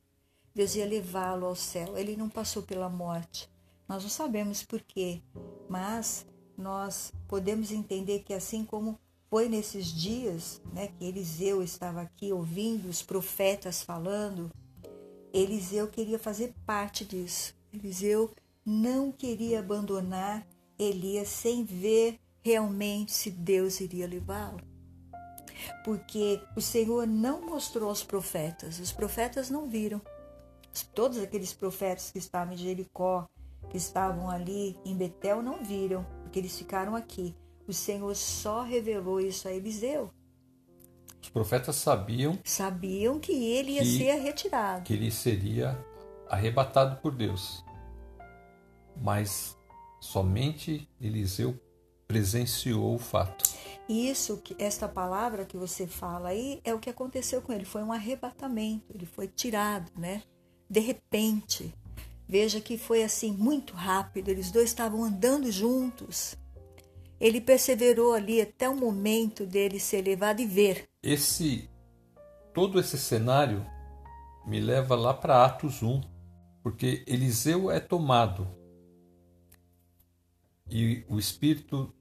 [0.55, 1.99] Deus ia levá-lo ao céu.
[1.99, 3.51] Ele não passou pela morte.
[3.89, 5.21] Nós não sabemos por quê,
[5.69, 6.25] mas
[6.57, 8.97] nós podemos entender que assim como
[9.29, 14.51] foi nesses dias, né, que Eliseu estava aqui ouvindo os profetas falando,
[15.33, 17.55] Eliseu queria fazer parte disso.
[17.72, 18.31] Eliseu
[18.64, 20.47] não queria abandonar
[20.79, 24.61] Elias sem ver realmente se Deus iria levá-lo.
[25.85, 30.01] Porque o Senhor não mostrou aos profetas, os profetas não viram.
[30.95, 33.27] Todos aqueles profetas que estavam em Jericó,
[33.70, 37.35] que estavam ali em Betel, não viram, porque eles ficaram aqui.
[37.67, 40.11] O Senhor só revelou isso a Eliseu.
[41.23, 42.39] Os profetas sabiam.
[42.45, 44.85] Sabiam que ele ia que, ser retirado.
[44.85, 45.77] Que ele seria
[46.29, 47.64] arrebatado por Deus
[49.01, 49.57] mas
[50.01, 51.59] somente Eliseu
[52.07, 53.45] presenciou o fato.
[53.89, 57.64] Isso, esta palavra que você fala aí, é o que aconteceu com ele.
[57.64, 60.23] Foi um arrebatamento, ele foi tirado, né?
[60.69, 61.73] De repente.
[62.29, 64.29] Veja que foi assim, muito rápido.
[64.29, 66.37] Eles dois estavam andando juntos.
[67.21, 70.85] Ele perseverou ali até o momento dele ser levado e ver.
[71.03, 71.69] Esse,
[72.53, 73.64] todo esse cenário
[74.47, 76.01] me leva lá para Atos 1,
[76.62, 78.47] porque Eliseu é tomado
[80.71, 81.93] e o espírito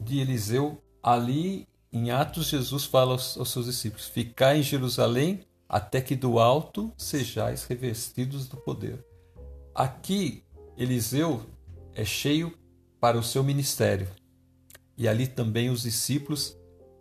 [0.00, 6.00] de Eliseu, ali em Atos, Jesus fala aos, aos seus discípulos: Ficai em Jerusalém até
[6.00, 9.04] que do alto sejais revestidos do poder.
[9.74, 10.44] Aqui,
[10.76, 11.42] Eliseu
[11.94, 12.56] é cheio
[13.00, 14.08] para o seu ministério.
[14.96, 16.56] E ali também os discípulos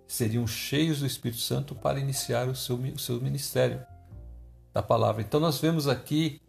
[0.07, 3.85] seriam cheios do Espírito Santo para iniciar o seu, o seu ministério
[4.73, 5.21] da palavra.
[5.21, 6.39] Então nós vemos aqui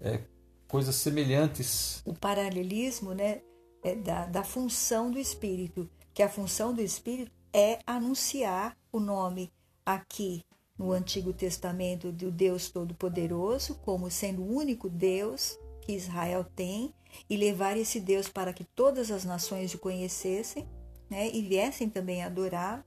[0.00, 0.20] é,
[0.66, 2.02] coisas semelhantes.
[2.04, 3.42] O paralelismo né,
[3.82, 9.52] é da, da função do Espírito, que a função do Espírito é anunciar o nome
[9.84, 10.42] aqui
[10.78, 16.94] no Antigo Testamento do Deus Todo-Poderoso, como sendo o único Deus que Israel tem,
[17.28, 20.66] e levar esse Deus para que todas as nações o conhecessem
[21.08, 22.84] né, e viessem também adorar.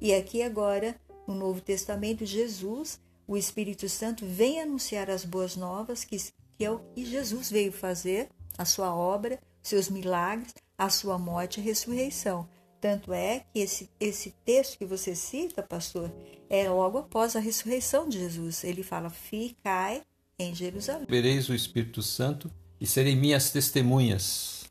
[0.00, 0.94] E aqui agora,
[1.26, 6.16] no Novo Testamento, Jesus, o Espírito Santo, vem anunciar as boas novas, que
[6.56, 11.60] que é o que Jesus veio fazer, a sua obra, seus milagres, a sua morte
[11.60, 12.48] e ressurreição.
[12.80, 16.12] Tanto é que esse, esse texto que você cita, pastor,
[16.50, 18.62] é logo após a ressurreição de Jesus.
[18.62, 20.02] Ele fala: Ficai
[20.38, 21.06] em Jerusalém.
[21.08, 22.50] Vereis o Espírito Santo
[22.80, 24.64] e serei minhas testemunhas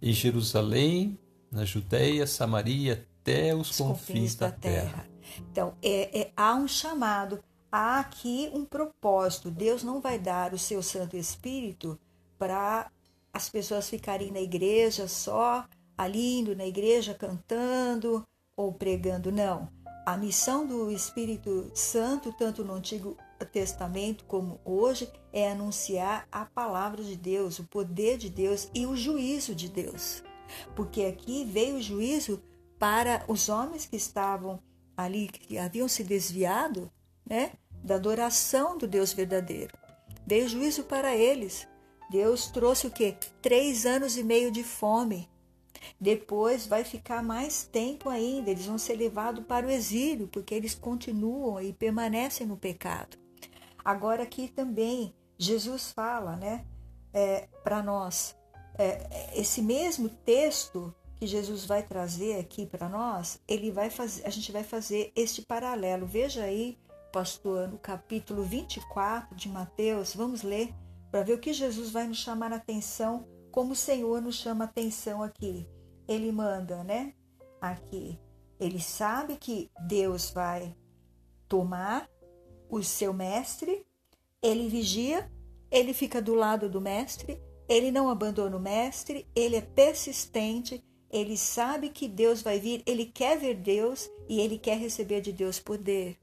[0.00, 1.18] em Jerusalém,
[1.50, 4.82] na Judéia, Samaria, até os, os confins, confins, da, da terra.
[4.82, 5.10] terra.
[5.50, 9.50] Então, é, é, há um chamado há aqui um propósito.
[9.50, 11.98] Deus não vai dar o seu Santo Espírito
[12.38, 12.90] para
[13.32, 15.64] as pessoas ficarem na igreja só,
[15.96, 18.26] ali indo na igreja cantando
[18.56, 19.30] ou pregando.
[19.30, 19.68] Não.
[20.04, 27.02] A missão do Espírito Santo, tanto no Antigo Testamento como hoje, é anunciar a palavra
[27.02, 30.22] de Deus, o poder de Deus e o juízo de Deus.
[30.74, 32.42] Porque aqui veio o juízo
[32.78, 34.60] para os homens que estavam
[34.96, 36.90] ali, que haviam se desviado
[37.24, 39.76] né, da adoração do Deus verdadeiro.
[40.26, 41.66] Dei juízo para eles.
[42.10, 43.16] Deus trouxe o quê?
[43.40, 45.28] Três anos e meio de fome.
[46.00, 48.50] Depois vai ficar mais tempo ainda.
[48.50, 53.19] Eles vão ser levados para o exílio, porque eles continuam e permanecem no pecado.
[53.84, 56.66] Agora aqui também Jesus fala, né,
[57.12, 58.36] é, para nós,
[58.78, 64.30] é, esse mesmo texto que Jesus vai trazer aqui para nós, ele vai fazer, a
[64.30, 66.06] gente vai fazer este paralelo.
[66.06, 66.78] Veja aí
[67.10, 70.72] pastor, no capítulo 24 de Mateus, vamos ler
[71.10, 74.64] para ver o que Jesus vai nos chamar a atenção, como o Senhor nos chama
[74.64, 75.68] a atenção aqui.
[76.06, 77.14] Ele manda, né?
[77.60, 78.18] Aqui.
[78.58, 80.76] Ele sabe que Deus vai
[81.48, 82.08] tomar
[82.70, 83.84] o seu mestre,
[84.42, 85.30] ele vigia,
[85.70, 91.36] ele fica do lado do mestre, ele não abandona o mestre, ele é persistente, ele
[91.36, 95.58] sabe que Deus vai vir, ele quer ver Deus e ele quer receber de Deus
[95.58, 96.16] poder.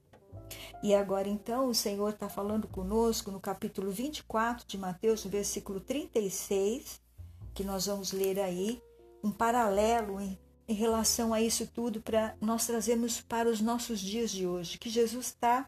[0.81, 5.79] E agora então o Senhor está falando conosco no capítulo 24 de Mateus, no versículo
[5.79, 7.01] 36,
[7.53, 8.81] que nós vamos ler aí,
[9.23, 10.37] um paralelo em,
[10.67, 14.77] em relação a isso tudo para nós trazermos para os nossos dias de hoje.
[14.77, 15.67] Que Jesus está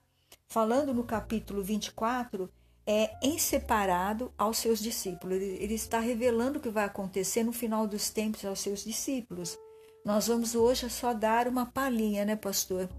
[0.49, 2.49] falando no capítulo 24
[2.85, 5.37] é em separado aos seus discípulos.
[5.37, 9.57] Ele, está revelando o que vai acontecer no final dos tempos aos seus discípulos.
[10.03, 12.89] Nós vamos hoje só dar uma palhinha, né, pastor?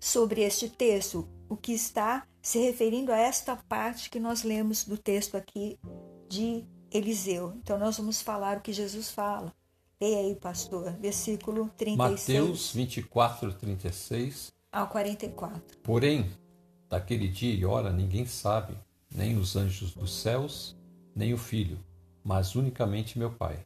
[0.00, 4.96] sobre este texto, o que está se referindo a esta parte que nós lemos do
[4.96, 5.78] texto aqui
[6.28, 7.54] de Eliseu.
[7.56, 9.52] Então nós vamos falar o que Jesus fala.
[10.00, 11.98] Leia aí, pastor, versículo 36.
[11.98, 15.78] Mateus 24, 36 ao 44.
[15.82, 16.30] Porém,
[16.88, 18.74] daquele dia e hora ninguém sabe,
[19.10, 20.76] nem os anjos dos céus,
[21.14, 21.78] nem o filho,
[22.22, 23.64] mas unicamente meu Pai.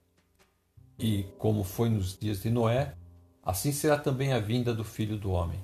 [0.98, 2.94] E como foi nos dias de Noé,
[3.42, 5.58] assim será também a vinda do filho do homem.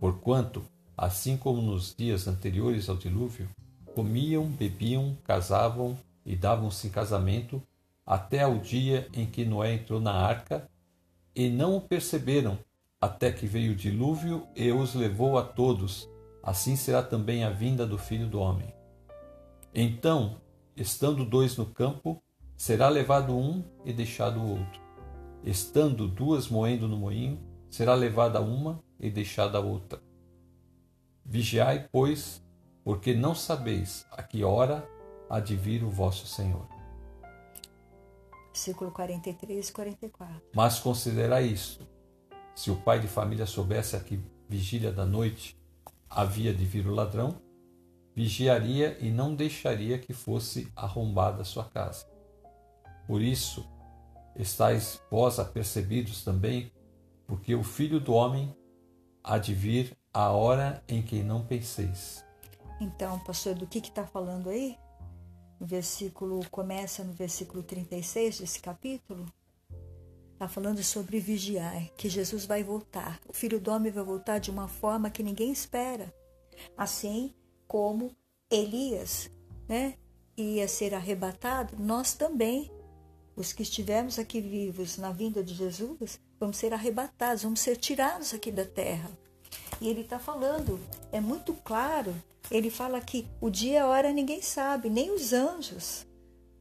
[0.00, 0.64] Porquanto,
[0.96, 3.48] assim como nos dias anteriores ao dilúvio,
[3.94, 7.62] comiam, bebiam, casavam e davam-se em casamento,
[8.04, 10.68] até ao dia em que Noé entrou na arca,
[11.34, 12.58] e não o perceberam,
[13.02, 16.08] até que veio o dilúvio e os levou a todos.
[16.40, 18.72] Assim será também a vinda do filho do homem.
[19.74, 20.40] Então,
[20.76, 22.22] estando dois no campo,
[22.56, 24.80] será levado um e deixado o outro.
[25.42, 30.00] Estando duas moendo no moinho, será levada uma e deixada a outra.
[31.24, 32.40] Vigiai, pois,
[32.84, 34.88] porque não sabeis a que hora
[35.28, 36.68] há de vir o vosso Senhor.
[38.52, 40.42] Versículo 43 e 44.
[40.54, 41.91] Mas considerai isto:
[42.54, 45.56] se o pai de família soubesse a que vigília da noite
[46.08, 47.40] havia de vir o ladrão,
[48.14, 52.06] vigiaria e não deixaria que fosse arrombada sua casa.
[53.06, 53.66] Por isso,
[54.36, 56.70] estáis vós apercebidos também,
[57.26, 58.54] porque o filho do homem
[59.24, 62.24] há de vir a hora em que não penseis.
[62.80, 64.76] Então, pastor, do que está falando aí?
[65.58, 69.24] O versículo começa no versículo 36 desse capítulo.
[70.42, 73.20] Está falando sobre vigiar, que Jesus vai voltar.
[73.28, 76.12] O filho do homem vai voltar de uma forma que ninguém espera.
[76.76, 77.32] Assim
[77.68, 78.10] como
[78.50, 79.30] Elias
[79.68, 79.94] né,
[80.36, 82.68] ia ser arrebatado, nós também,
[83.36, 88.34] os que estivermos aqui vivos na vinda de Jesus, vamos ser arrebatados, vamos ser tirados
[88.34, 89.12] aqui da terra.
[89.80, 90.80] E ele está falando,
[91.12, 92.12] é muito claro
[92.50, 96.04] ele fala que o dia e a hora ninguém sabe, nem os anjos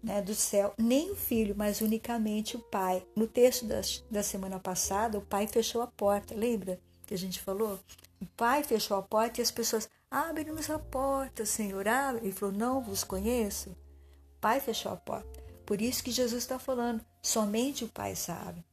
[0.04, 3.06] né, do céu, nem o filho, mas unicamente o pai.
[3.16, 7.40] No texto da, da semana passada, o pai fechou a porta, lembra que a gente
[7.40, 7.80] falou?
[8.22, 12.26] O pai fechou a porta e as pessoas, abre-nos a porta, Senhor, abre.
[12.26, 13.70] Ele falou, não vos conheço.
[13.70, 15.42] O pai fechou a porta.
[15.66, 18.64] Por isso que Jesus está falando, somente o pai sabe.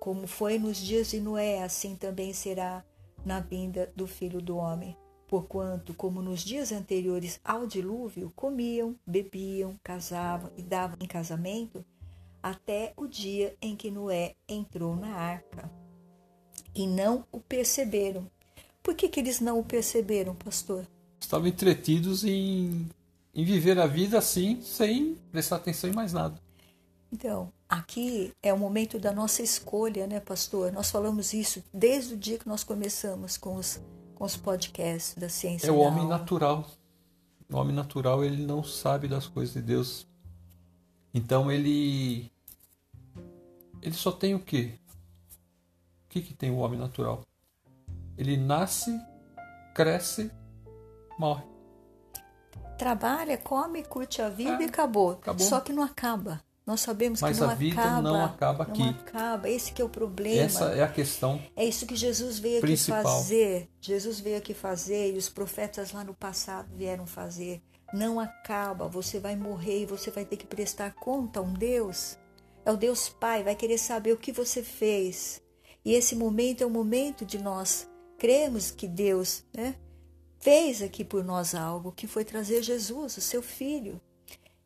[0.00, 2.84] Como foi nos dias de Noé, assim também será
[3.24, 4.96] na vinda do filho do homem
[5.28, 11.84] porquanto, como nos dias anteriores ao dilúvio, comiam, bebiam, casavam e davam em casamento,
[12.42, 15.70] até o dia em que Noé entrou na arca.
[16.74, 18.26] E não o perceberam.
[18.82, 20.86] Por que, que eles não o perceberam, pastor?
[21.20, 22.88] Estavam entretidos em,
[23.34, 26.40] em viver a vida assim, sem prestar atenção em mais nada.
[27.12, 30.72] Então, aqui é o momento da nossa escolha, né, pastor?
[30.72, 33.80] Nós falamos isso desde o dia que nós começamos com os
[34.18, 35.68] com os podcasts da ciência.
[35.68, 36.68] É o homem natural.
[37.48, 40.06] O homem natural ele não sabe das coisas de Deus.
[41.14, 42.30] Então ele
[43.80, 44.74] ele só tem o quê?
[46.04, 47.22] O que, que tem o homem natural?
[48.16, 48.90] Ele nasce,
[49.72, 50.32] cresce,
[51.16, 51.44] morre.
[52.76, 55.12] Trabalha, come, curte a vida é, e acabou.
[55.12, 55.46] acabou.
[55.46, 56.42] Só que não acaba.
[56.68, 58.82] Nós sabemos Mas que não a vida acaba, não acaba aqui.
[58.82, 59.48] Não acaba.
[59.48, 60.42] Esse que é o problema.
[60.42, 61.40] Essa é a questão.
[61.56, 62.98] É isso que Jesus veio principal.
[62.98, 63.70] aqui fazer.
[63.80, 67.62] Jesus veio aqui fazer e os profetas lá no passado vieram fazer.
[67.90, 68.86] Não acaba.
[68.86, 72.18] Você vai morrer e você vai ter que prestar conta a um Deus.
[72.66, 75.40] É o Deus Pai, vai querer saber o que você fez.
[75.82, 77.88] E esse momento é o momento de nós
[78.18, 79.74] cremos que Deus né,
[80.38, 83.98] fez aqui por nós algo, que foi trazer Jesus, o seu Filho.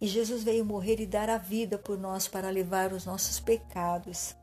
[0.02, 4.34] E Jesus veio morrer e dar a vida por nós para levar os nossos pecados.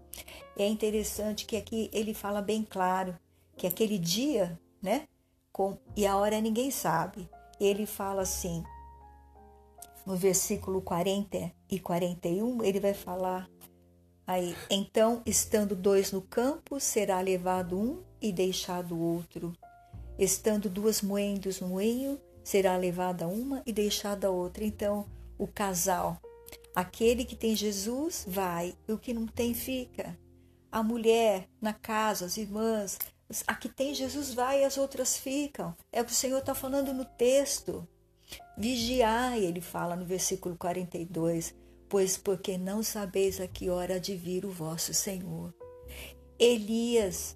[0.57, 3.13] É interessante que aqui ele fala bem claro
[3.57, 5.05] que aquele dia, né?
[5.51, 7.29] Com, e a hora ninguém sabe.
[7.59, 8.63] Ele fala assim,
[10.05, 13.49] no versículo 40 e 41, ele vai falar
[14.25, 19.51] aí: Então, estando dois no campo, será levado um e deixado o outro.
[20.17, 24.63] Estando duas moendas no moinho, será levada uma e deixada a outra.
[24.63, 25.05] Então,
[25.39, 26.21] o casal.
[26.75, 30.15] Aquele que tem Jesus vai, e o que não tem fica.
[30.71, 32.99] A mulher na casa, as irmãs,
[33.47, 35.75] a que tem Jesus vai e as outras ficam.
[35.91, 37.87] É o que o Senhor está falando no texto.
[38.57, 41.55] Vigiai, ele fala no versículo 42,
[41.87, 45.53] pois porque não sabeis a que hora de vir o vosso Senhor.
[46.37, 47.35] Elias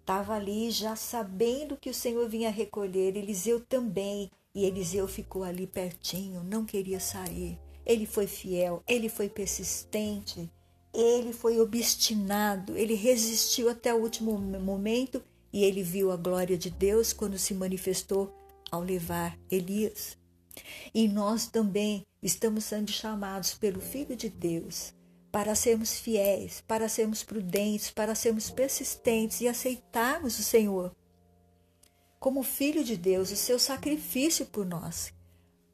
[0.00, 4.30] estava ali já sabendo que o Senhor vinha recolher, Eliseu também.
[4.54, 7.58] E Eliseu ficou ali pertinho, não queria sair.
[7.86, 10.50] Ele foi fiel, ele foi persistente,
[10.92, 15.22] ele foi obstinado, ele resistiu até o último momento
[15.52, 18.32] e ele viu a glória de Deus quando se manifestou
[18.70, 20.18] ao levar Elias.
[20.94, 24.94] E nós também estamos sendo chamados pelo Filho de Deus
[25.30, 30.94] para sermos fiéis, para sermos prudentes, para sermos persistentes e aceitarmos o Senhor
[32.22, 35.12] como Filho de Deus, o seu sacrifício por nós.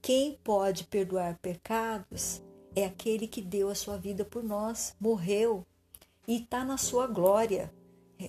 [0.01, 2.43] Quem pode perdoar pecados
[2.75, 5.67] é aquele que deu a sua vida por nós, morreu
[6.27, 7.71] e está na sua glória,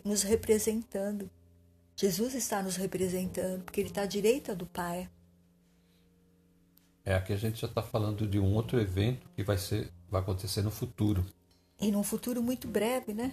[0.03, 1.29] nos representando.
[1.95, 5.09] Jesus está nos representando, porque ele está à direita do Pai.
[7.05, 10.19] É, aqui a gente já está falando de um outro evento que vai, ser, vai
[10.19, 11.25] acontecer no futuro.
[11.79, 13.31] E num futuro muito breve, né?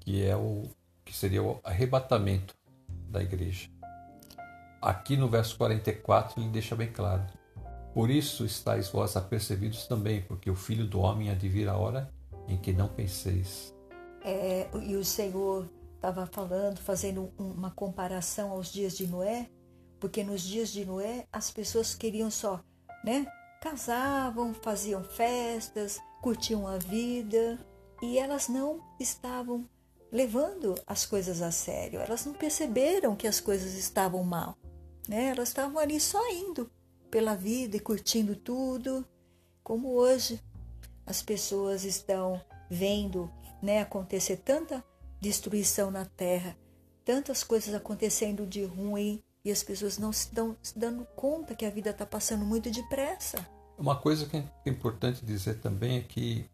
[0.00, 0.64] Que é o
[1.04, 2.58] que seria o arrebatamento
[3.10, 3.68] da igreja.
[4.80, 7.26] Aqui no verso 44 ele deixa bem claro:
[7.92, 11.76] Por isso estáis vós apercebidos também, porque o filho do homem há de vir a
[11.76, 12.10] hora
[12.48, 13.74] em que não penseis.
[14.22, 19.50] É, e o Senhor estava falando, fazendo uma comparação aos dias de Noé,
[19.98, 22.60] porque nos dias de Noé as pessoas queriam só,
[23.04, 23.26] né?
[23.60, 27.58] Casavam, faziam festas, curtiam a vida
[28.02, 29.68] e elas não estavam
[30.10, 32.00] levando as coisas a sério.
[32.00, 34.56] Elas não perceberam que as coisas estavam mal,
[35.08, 35.28] né?
[35.28, 36.70] Elas estavam ali só indo
[37.10, 39.04] pela vida e curtindo tudo,
[39.62, 40.40] como hoje
[41.04, 42.40] as pessoas estão
[42.70, 43.30] vendo,
[43.60, 44.84] né, acontecer tanta
[45.20, 46.56] destruição na terra,
[47.04, 51.64] tantas coisas acontecendo de ruim e as pessoas não se dão se dando conta que
[51.64, 53.44] a vida está passando muito depressa.
[53.76, 56.48] Uma coisa que é importante dizer também é que,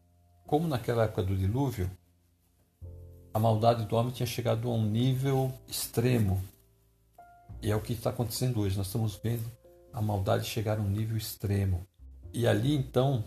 [0.46, 1.90] como naquela época do dilúvio,
[3.36, 6.42] a maldade do homem tinha chegado a um nível extremo.
[7.60, 8.78] E é o que está acontecendo hoje.
[8.78, 9.44] Nós estamos vendo
[9.92, 11.86] a maldade chegar a um nível extremo.
[12.32, 13.24] E ali então,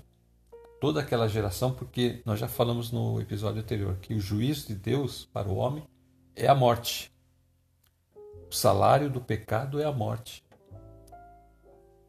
[0.82, 5.30] toda aquela geração, porque nós já falamos no episódio anterior que o juízo de Deus
[5.32, 5.84] para o homem
[6.36, 7.14] é a morte.
[8.50, 10.44] O salário do pecado é a morte.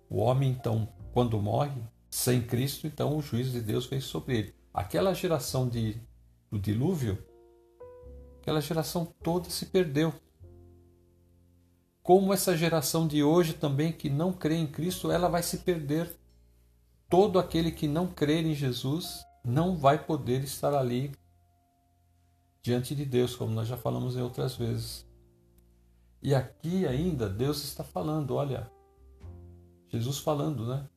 [0.08, 4.54] O homem, então, quando morre, sem Cristo, então o juízo de Deus vem sobre ele.
[4.72, 6.00] Aquela geração de,
[6.50, 7.22] do dilúvio,
[8.40, 10.12] aquela geração toda se perdeu.
[12.02, 16.10] Como essa geração de hoje também, que não crê em Cristo, ela vai se perder.
[17.08, 21.12] Todo aquele que não crer em Jesus não vai poder estar ali
[22.62, 25.06] diante de Deus, como nós já falamos em outras vezes.
[26.22, 28.70] E aqui ainda Deus está falando, olha,
[29.88, 30.88] Jesus falando, né?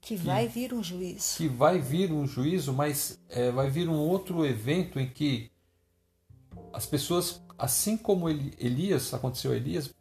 [0.00, 1.36] Que vai que, vir um juízo.
[1.36, 5.50] Que vai vir um juízo, mas é, vai vir um outro evento em que
[6.72, 9.94] as pessoas, assim como Elias, aconteceu a Elias,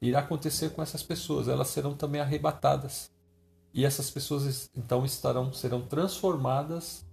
[0.00, 3.10] irá acontecer com essas pessoas, elas serão também arrebatadas.
[3.72, 7.04] E essas pessoas então estarão serão transformadas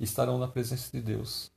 [0.00, 1.52] estarão na presença de Deus.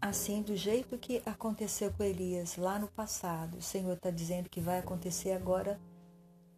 [0.00, 4.60] Assim, do jeito que aconteceu com Elias lá no passado, o Senhor está dizendo que
[4.60, 5.80] vai acontecer agora,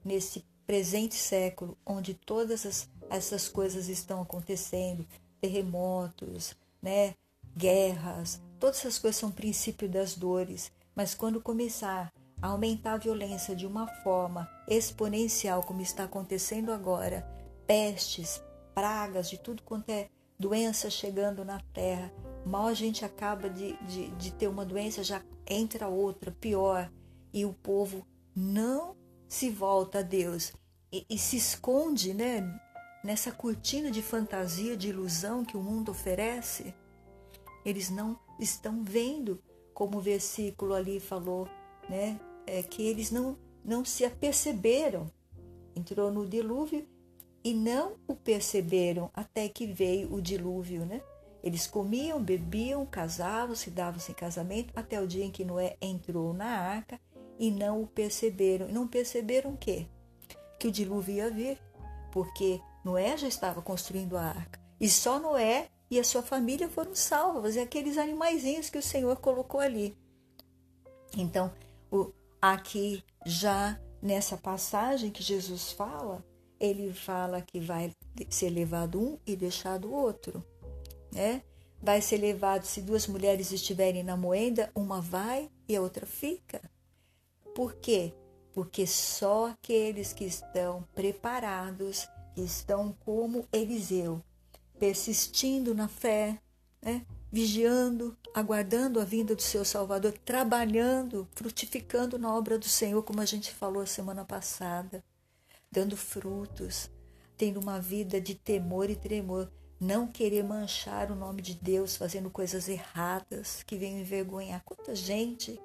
[0.05, 5.07] nesse presente século, onde todas as, essas coisas estão acontecendo
[5.41, 7.15] terremotos, né,
[7.57, 10.71] guerras, todas essas coisas são princípio das dores.
[10.95, 17.27] Mas quando começar a aumentar a violência de uma forma exponencial, como está acontecendo agora,
[17.67, 18.41] pestes,
[18.75, 20.09] pragas, de tudo quanto é
[20.39, 22.13] doença chegando na terra,
[22.45, 26.91] Mal a gente acaba de, de, de ter uma doença, já entra outra, pior,
[27.33, 28.97] e o povo não
[29.29, 30.53] se volta a Deus
[30.91, 32.43] e, e se esconde né,
[33.05, 36.75] nessa cortina de fantasia, de ilusão que o mundo oferece.
[37.65, 39.43] Eles não estão vendo,
[39.75, 41.49] como o versículo ali falou,
[41.89, 45.11] né, é, que eles não, não se aperceberam.
[45.75, 46.87] Entrou no dilúvio
[47.43, 51.01] e não o perceberam até que veio o dilúvio, né?
[51.43, 56.35] Eles comiam, bebiam, casavam, se davam-se em casamento, até o dia em que Noé entrou
[56.35, 57.01] na arca
[57.39, 58.69] e não o perceberam.
[58.69, 59.87] E não perceberam o quê?
[60.59, 61.59] Que o dilúvio ia vir,
[62.13, 64.61] porque Noé já estava construindo a arca.
[64.79, 69.17] E só Noé e a sua família foram salvos, e aqueles animaizinhos que o Senhor
[69.17, 69.97] colocou ali.
[71.17, 71.53] Então,
[71.91, 76.25] o, aqui já nessa passagem que Jesus fala,
[76.59, 77.93] ele fala que vai
[78.29, 80.45] ser levado um e deixado o outro
[81.13, 81.43] né?
[81.83, 86.61] Vai ser levado se duas mulheres estiverem na moenda, uma vai e a outra fica.
[87.55, 88.15] Por quê?
[88.53, 94.23] Porque só aqueles que estão preparados, que estão como Eliseu,
[94.81, 96.41] persistindo na fé,
[96.83, 97.07] né?
[97.31, 103.25] vigiando, aguardando a vinda do seu Salvador, trabalhando, frutificando na obra do Senhor, como a
[103.25, 105.05] gente falou a semana passada,
[105.71, 106.91] dando frutos,
[107.37, 112.29] tendo uma vida de temor e tremor não querer manchar o nome de Deus fazendo
[112.29, 114.63] coisas erradas que venham envergonhar.
[114.65, 115.61] Quanta gente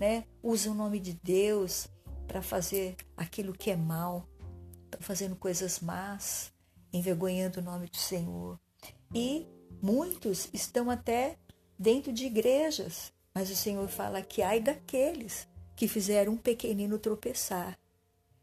[0.00, 0.24] né?
[0.42, 1.86] Usa o nome de Deus
[2.26, 4.26] para fazer aquilo que é mal,
[4.98, 6.50] fazendo coisas más,
[6.92, 8.58] envergonhando o nome do Senhor.
[9.14, 9.46] E
[9.82, 11.36] muitos estão até
[11.78, 17.78] dentro de igrejas, mas o Senhor fala que ai daqueles que fizeram um pequenino tropeçar.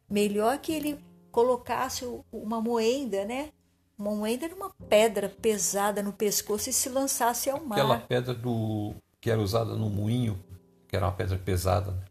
[0.09, 0.99] Melhor que ele
[1.31, 3.51] colocasse uma moenda, né?
[3.97, 7.77] Uma moenda numa pedra pesada no pescoço e se lançasse ao mar.
[7.77, 10.43] Aquela pedra do que era usada no moinho,
[10.87, 11.91] que era uma pedra pesada.
[11.91, 12.05] Né?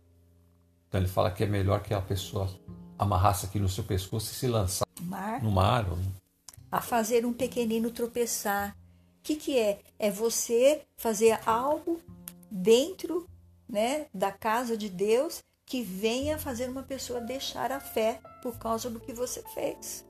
[0.88, 2.48] Então ele fala que é melhor que a pessoa
[2.98, 5.42] amarrasse aqui no seu pescoço e se lançar mar.
[5.42, 5.88] no mar.
[5.90, 5.98] Ou...
[6.70, 8.76] A fazer um pequenino tropeçar.
[9.18, 9.80] O que, que é?
[9.98, 12.00] É você fazer algo
[12.50, 13.28] dentro
[13.68, 18.88] né, da casa de Deus que venha fazer uma pessoa deixar a fé por causa
[18.88, 20.06] do que você fez.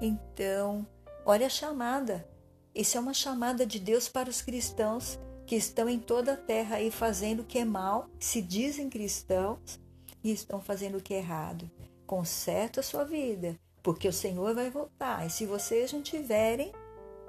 [0.00, 0.86] Então,
[1.24, 2.26] olha a chamada.
[2.74, 6.76] Isso é uma chamada de Deus para os cristãos que estão em toda a terra
[6.76, 9.78] aí fazendo o que é mal, se dizem cristãos
[10.22, 11.70] e estão fazendo o que é errado.
[12.06, 15.26] Conserta a sua vida, porque o Senhor vai voltar.
[15.26, 16.72] E se vocês não tiverem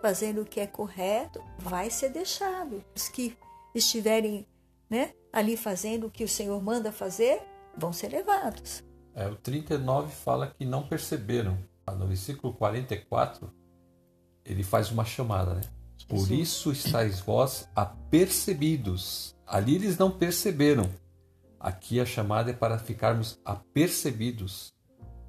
[0.01, 2.82] fazendo o que é correto, vai ser deixado.
[2.95, 3.38] Os que
[3.76, 4.47] estiverem
[4.89, 7.41] né, ali fazendo o que o Senhor manda fazer,
[7.78, 8.82] vão ser levados.
[9.14, 11.58] É, o 39 fala que não perceberam.
[11.99, 13.51] No versículo 44,
[14.45, 15.62] ele faz uma chamada, né?
[16.08, 19.36] Por isso estáis vós apercebidos.
[19.45, 20.89] Ali eles não perceberam.
[21.60, 24.75] Aqui a chamada é para ficarmos apercebidos,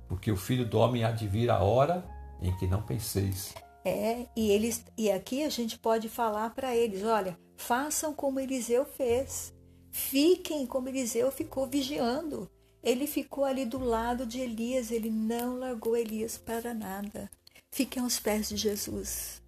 [0.09, 2.05] porque o Filho do Homem há de vir a hora
[2.41, 3.55] em que não penseis.
[3.85, 8.85] É, e eles e aqui a gente pode falar para eles, olha, façam como Eliseu
[8.85, 9.55] fez.
[9.91, 12.51] Fiquem como Eliseu ficou vigiando.
[12.83, 17.31] Ele ficou ali do lado de Elias, ele não largou Elias para nada.
[17.71, 19.43] Fiquem aos pés de Jesus.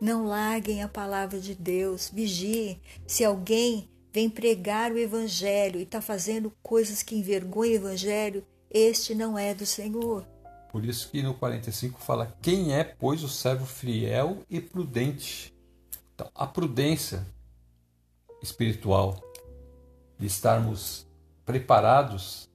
[0.00, 2.80] Não larguem a palavra de Deus, vigiem.
[3.06, 9.14] Se alguém vem pregar o Evangelho e está fazendo coisas que envergonham o Evangelho, este
[9.14, 10.26] não é do Senhor.
[10.70, 15.54] Por isso que no 45 fala: Quem é, pois, o servo fiel e prudente?
[16.12, 17.24] Então, a prudência
[18.42, 19.22] espiritual
[20.18, 21.06] de estarmos
[21.46, 22.48] preparados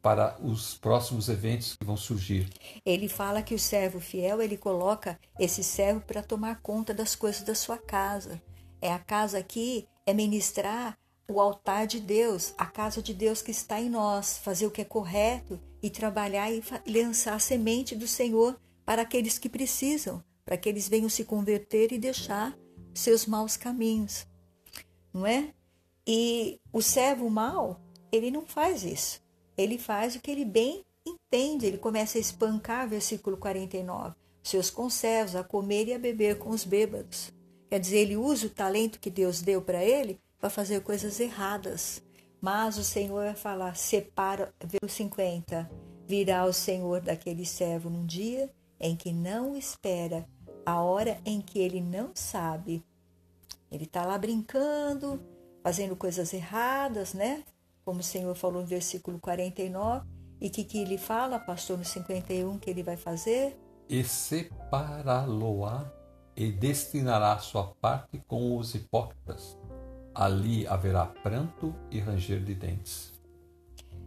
[0.00, 2.48] para os próximos eventos que vão surgir.
[2.86, 7.42] Ele fala que o servo fiel, ele coloca esse servo para tomar conta das coisas
[7.42, 8.40] da sua casa.
[8.80, 10.96] É a casa aqui é ministrar
[11.30, 14.80] o altar de Deus, a casa de Deus que está em nós, fazer o que
[14.80, 20.56] é correto e trabalhar e lançar a semente do Senhor para aqueles que precisam, para
[20.56, 22.56] que eles venham se converter e deixar
[22.94, 24.26] seus maus caminhos.
[25.12, 25.52] Não é?
[26.06, 27.78] E o servo mau,
[28.10, 29.20] ele não faz isso.
[29.56, 31.66] Ele faz o que ele bem entende.
[31.66, 36.64] Ele começa a espancar, versículo 49, seus conservos, a comer e a beber com os
[36.64, 37.30] bêbados.
[37.68, 42.02] Quer dizer, ele usa o talento que Deus deu para ele para fazer coisas erradas.
[42.40, 45.70] Mas o Senhor vai falar: separa, versículo 50.
[46.06, 50.26] Virá o Senhor daquele servo num dia em que não espera,
[50.64, 52.84] a hora em que ele não sabe.
[53.70, 55.20] Ele está lá brincando,
[55.62, 57.44] fazendo coisas erradas, né?
[57.84, 60.06] Como o Senhor falou no versículo 49.
[60.40, 63.58] E que, que ele fala, pastor, no 51, que ele vai fazer?
[63.88, 65.90] E separá-lo-á
[66.36, 69.57] e destinará sua parte com os hipócritas.
[70.18, 73.12] Ali haverá pranto e ranger de dentes.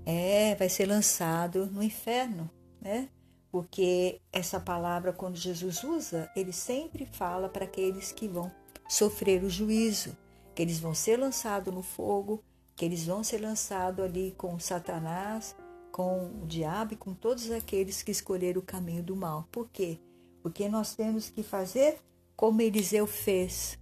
[0.05, 2.51] É, vai ser lançado no inferno,
[2.81, 3.07] né?
[3.49, 8.51] Porque essa palavra, quando Jesus usa, ele sempre fala para aqueles que vão
[8.89, 10.17] sofrer o juízo,
[10.53, 12.43] que eles vão ser lançados no fogo,
[12.75, 15.55] que eles vão ser lançados ali com Satanás,
[15.93, 19.47] com o diabo e com todos aqueles que escolheram o caminho do mal.
[19.49, 19.97] Por quê?
[20.43, 21.99] Porque nós temos que fazer
[22.35, 23.79] como Eliseu fez,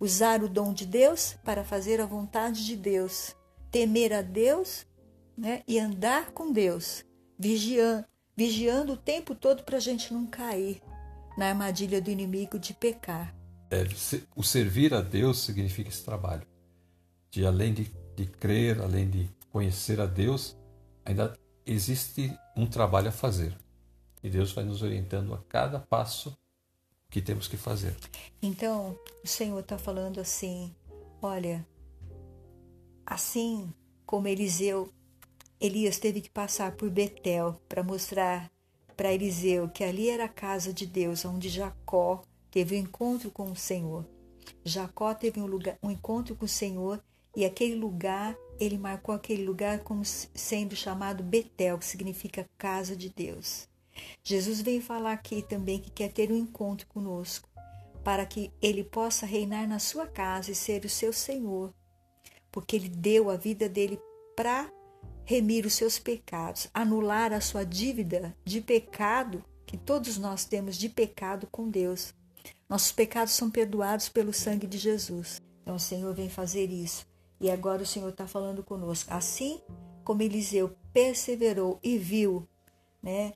[0.00, 3.36] usar o dom de Deus para fazer a vontade de Deus,
[3.70, 4.86] temer a Deus
[5.36, 7.04] né, e andar com Deus,
[7.38, 10.80] vigiando, vigiando o tempo todo para a gente não cair
[11.36, 13.34] na armadilha do inimigo de pecar.
[13.70, 13.84] É,
[14.34, 16.46] o servir a Deus significa esse trabalho,
[17.30, 20.56] de além de, de crer, além de conhecer a Deus,
[21.04, 21.34] ainda
[21.66, 23.56] existe um trabalho a fazer.
[24.22, 26.36] E Deus vai nos orientando a cada passo
[27.10, 27.96] que temos que fazer.
[28.40, 30.74] Então, o Senhor está falando assim:
[31.20, 31.66] olha,
[33.04, 33.72] assim
[34.06, 34.88] como Eliseu,
[35.60, 38.50] Elias teve que passar por Betel para mostrar
[38.96, 43.50] para Eliseu que ali era a casa de Deus, onde Jacó teve um encontro com
[43.50, 44.06] o Senhor.
[44.64, 47.02] Jacó teve um, lugar, um encontro com o Senhor
[47.34, 53.08] e aquele lugar, ele marcou aquele lugar como sendo chamado Betel, que significa casa de
[53.08, 53.69] Deus.
[54.22, 57.48] Jesus veio falar aqui também que quer ter um encontro conosco,
[58.04, 61.74] para que ele possa reinar na sua casa e ser o seu Senhor.
[62.52, 63.98] porque ele deu a vida dele
[64.36, 64.70] para
[65.24, 70.88] remir os seus pecados, anular a sua dívida de pecado que todos nós temos de
[70.88, 72.12] pecado com Deus.
[72.68, 75.40] Nossos pecados são perdoados pelo sangue de Jesus.
[75.62, 77.06] Então o Senhor vem fazer isso.
[77.40, 79.12] E agora o Senhor está falando conosco.
[79.12, 79.60] Assim
[80.02, 82.48] como Eliseu perseverou e viu,
[83.02, 83.32] né?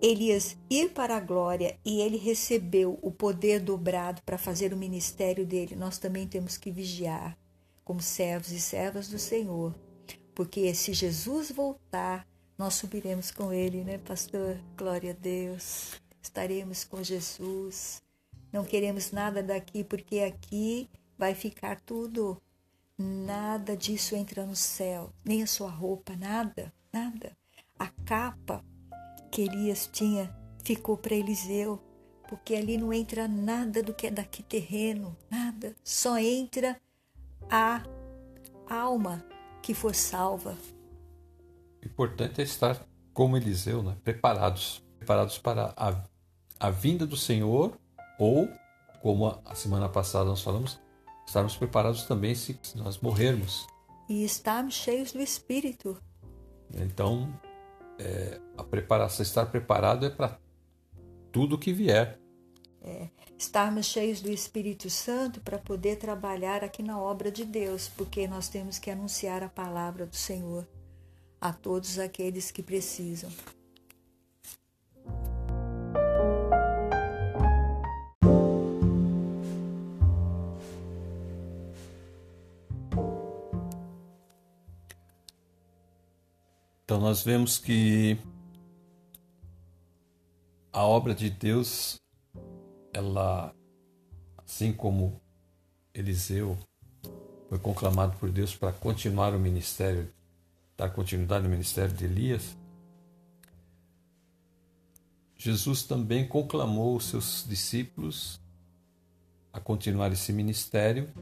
[0.00, 5.46] Elias ir para a glória e ele recebeu o poder dobrado para fazer o ministério
[5.46, 7.38] dele, nós também temos que vigiar
[7.84, 9.74] como servos e servas do Senhor.
[10.34, 12.26] Porque se Jesus voltar,
[12.58, 14.58] nós subiremos com ele, né, pastor?
[14.76, 15.92] Glória a Deus.
[16.22, 18.02] Estaremos com Jesus.
[18.52, 22.40] Não queremos nada daqui, porque aqui vai ficar tudo.
[22.96, 27.36] Nada disso entra no céu, nem a sua roupa, nada, nada.
[27.78, 28.64] A capa
[29.34, 30.32] que Elias tinha
[30.62, 31.82] ficou para Eliseu,
[32.28, 35.74] porque ali não entra nada do que é daqui terreno, nada.
[35.82, 36.80] Só entra
[37.50, 37.82] a
[38.70, 39.26] alma
[39.60, 40.56] que for salva.
[41.82, 43.96] O importante é estar como Eliseu, né?
[44.04, 46.00] preparados, preparados para a,
[46.60, 47.76] a vinda do Senhor
[48.20, 48.48] ou,
[49.02, 50.78] como a, a semana passada nós falamos,
[51.26, 53.66] estarmos preparados também se nós morrermos.
[54.08, 56.00] E estarmos cheios do Espírito.
[56.72, 57.28] Então,
[57.98, 60.38] é, a preparação, estar preparado é para
[61.32, 62.18] tudo que vier.
[62.82, 68.28] É, estarmos cheios do Espírito Santo para poder trabalhar aqui na obra de Deus, porque
[68.28, 70.66] nós temos que anunciar a palavra do Senhor
[71.40, 73.30] a todos aqueles que precisam.
[86.94, 88.16] Então nós vemos que
[90.72, 92.00] a obra de Deus,
[92.92, 93.52] ela,
[94.38, 95.20] assim como
[95.92, 96.56] Eliseu
[97.48, 100.08] foi conclamado por Deus para continuar o ministério,
[100.76, 102.56] dar continuidade ao ministério de Elias,
[105.36, 108.40] Jesus também conclamou os seus discípulos
[109.52, 111.12] a continuar esse ministério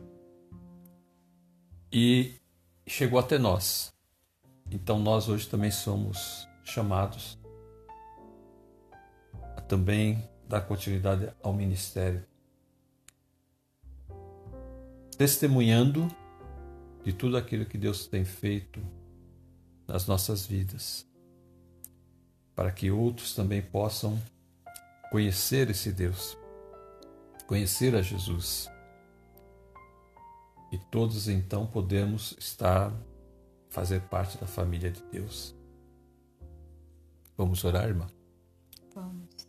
[1.91, 2.35] e
[2.87, 3.91] chegou até nós.
[4.73, 7.39] Então nós hoje também somos chamados
[9.55, 12.25] a também dar continuidade ao ministério,
[15.19, 16.09] testemunhando
[17.05, 18.81] de tudo aquilo que Deus tem feito
[19.87, 21.07] nas nossas vidas,
[22.55, 24.19] para que outros também possam
[25.11, 26.35] conhecer esse Deus,
[27.47, 28.71] conhecer a Jesus.
[30.73, 32.91] E todos então podemos estar
[33.73, 35.57] fazer parte da família de Deus.
[37.37, 38.07] Vamos orar, irmã?
[38.95, 39.49] Vamos.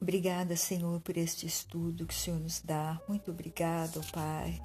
[0.00, 2.98] Obrigada, Senhor, por este estudo que o Senhor nos dá.
[3.06, 4.60] Muito obrigado, Pai.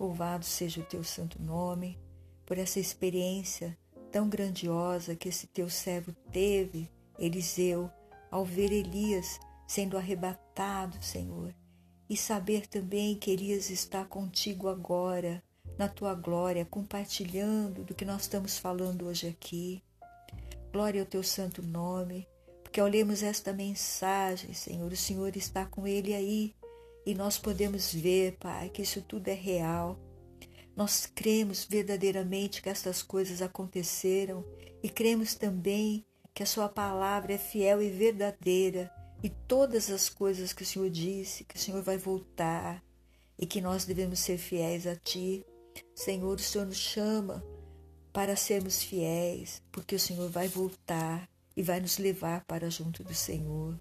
[0.00, 1.98] Louvado seja o teu santo nome
[2.46, 3.76] por essa experiência
[4.10, 7.90] tão grandiosa que esse teu servo teve, Eliseu,
[8.30, 11.54] ao ver Elias sendo arrebatado, Senhor,
[12.08, 15.42] e saber também que Elias está contigo agora
[15.78, 19.82] na tua glória, compartilhando do que nós estamos falando hoje aqui.
[20.72, 22.26] Glória ao teu santo nome,
[22.62, 26.54] porque ao lermos esta mensagem, Senhor, o Senhor está com ele aí
[27.06, 29.98] e nós podemos ver, Pai, que isso tudo é real.
[30.76, 34.44] Nós cremos verdadeiramente que estas coisas aconteceram
[34.82, 36.04] e cremos também
[36.34, 38.90] que a Sua palavra é fiel e verdadeira
[39.22, 42.82] e todas as coisas que o Senhor disse, que o Senhor vai voltar
[43.38, 45.46] e que nós devemos ser fiéis a Ti.
[45.94, 47.44] Senhor, o Senhor nos chama
[48.12, 53.14] para sermos fiéis, porque o Senhor vai voltar e vai nos levar para junto do
[53.14, 53.78] Senhor.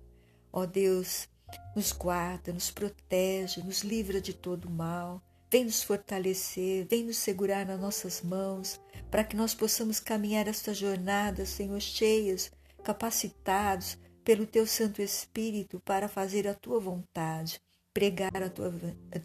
[0.52, 1.28] Ó Deus,
[1.76, 5.22] nos guarda, nos protege, nos livra de todo mal.
[5.52, 8.82] Vem nos fortalecer, vem nos segurar nas nossas mãos,
[9.12, 12.52] para que nós possamos caminhar esta jornada, Senhor, cheios,
[12.84, 17.62] capacitados pelo Teu Santo Espírito para fazer a Tua vontade,
[17.94, 18.74] pregar a tua,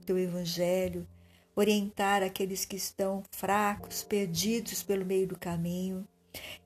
[0.04, 1.06] Teu Evangelho,
[1.58, 6.06] orientar aqueles que estão fracos, perdidos pelo meio do caminho,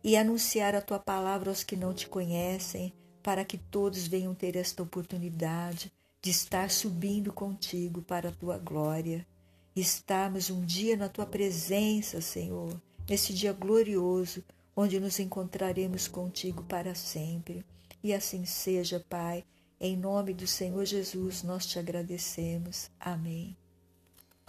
[0.05, 4.55] e anunciar a tua palavra aos que não te conhecem, para que todos venham ter
[4.55, 5.91] esta oportunidade
[6.21, 9.27] de estar subindo contigo para a tua glória.
[9.75, 12.79] Estarmos um dia na tua presença, Senhor,
[13.09, 14.45] nesse dia glorioso,
[14.77, 17.65] onde nos encontraremos contigo para sempre.
[18.05, 19.43] E assim seja, Pai.
[19.81, 22.91] Em nome do Senhor Jesus, nós te agradecemos.
[23.01, 23.57] Amém.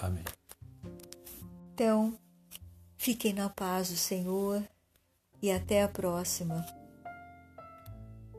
[0.03, 0.23] Amém.
[1.73, 2.19] Então,
[2.97, 4.61] fiquem na paz do Senhor
[5.41, 6.65] e até a próxima.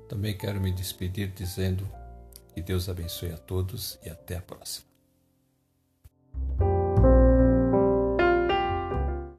[0.06, 1.88] Também quero me despedir dizendo
[2.52, 4.93] que Deus abençoe a todos e até a próxima.